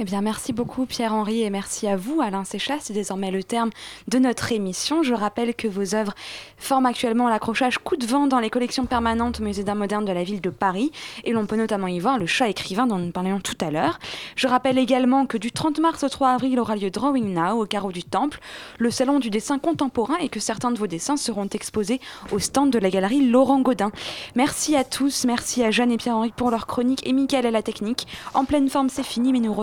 [0.00, 2.78] Eh bien, merci beaucoup Pierre-Henri et merci à vous Alain Séchat.
[2.80, 3.70] C'est désormais le terme
[4.08, 5.04] de notre émission.
[5.04, 6.14] Je rappelle que vos œuvres
[6.58, 10.10] forment actuellement l'accrochage coup de vent dans les collections permanentes au Musée d'art moderne de
[10.10, 10.90] la ville de Paris
[11.22, 14.00] et l'on peut notamment y voir le chat écrivain dont nous parlions tout à l'heure.
[14.34, 17.66] Je rappelle également que du 30 mars au 3 avril aura lieu Drawing Now au
[17.66, 18.40] carreau du Temple,
[18.78, 22.00] le salon du dessin contemporain et que certains de vos dessins seront exposés
[22.32, 23.92] au stand de la galerie Laurent Godin.
[24.34, 27.62] Merci à tous, merci à Jeanne et Pierre-Henri pour leur chronique et Mickaël à la
[27.62, 28.08] technique.
[28.34, 29.54] En pleine forme, c'est fini, mais nous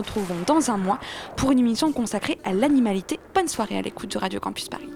[0.48, 1.00] dans un mois
[1.36, 3.20] pour une émission consacrée à l'animalité.
[3.34, 4.90] Bonne soirée à l'écoute de Radio Campus Paris.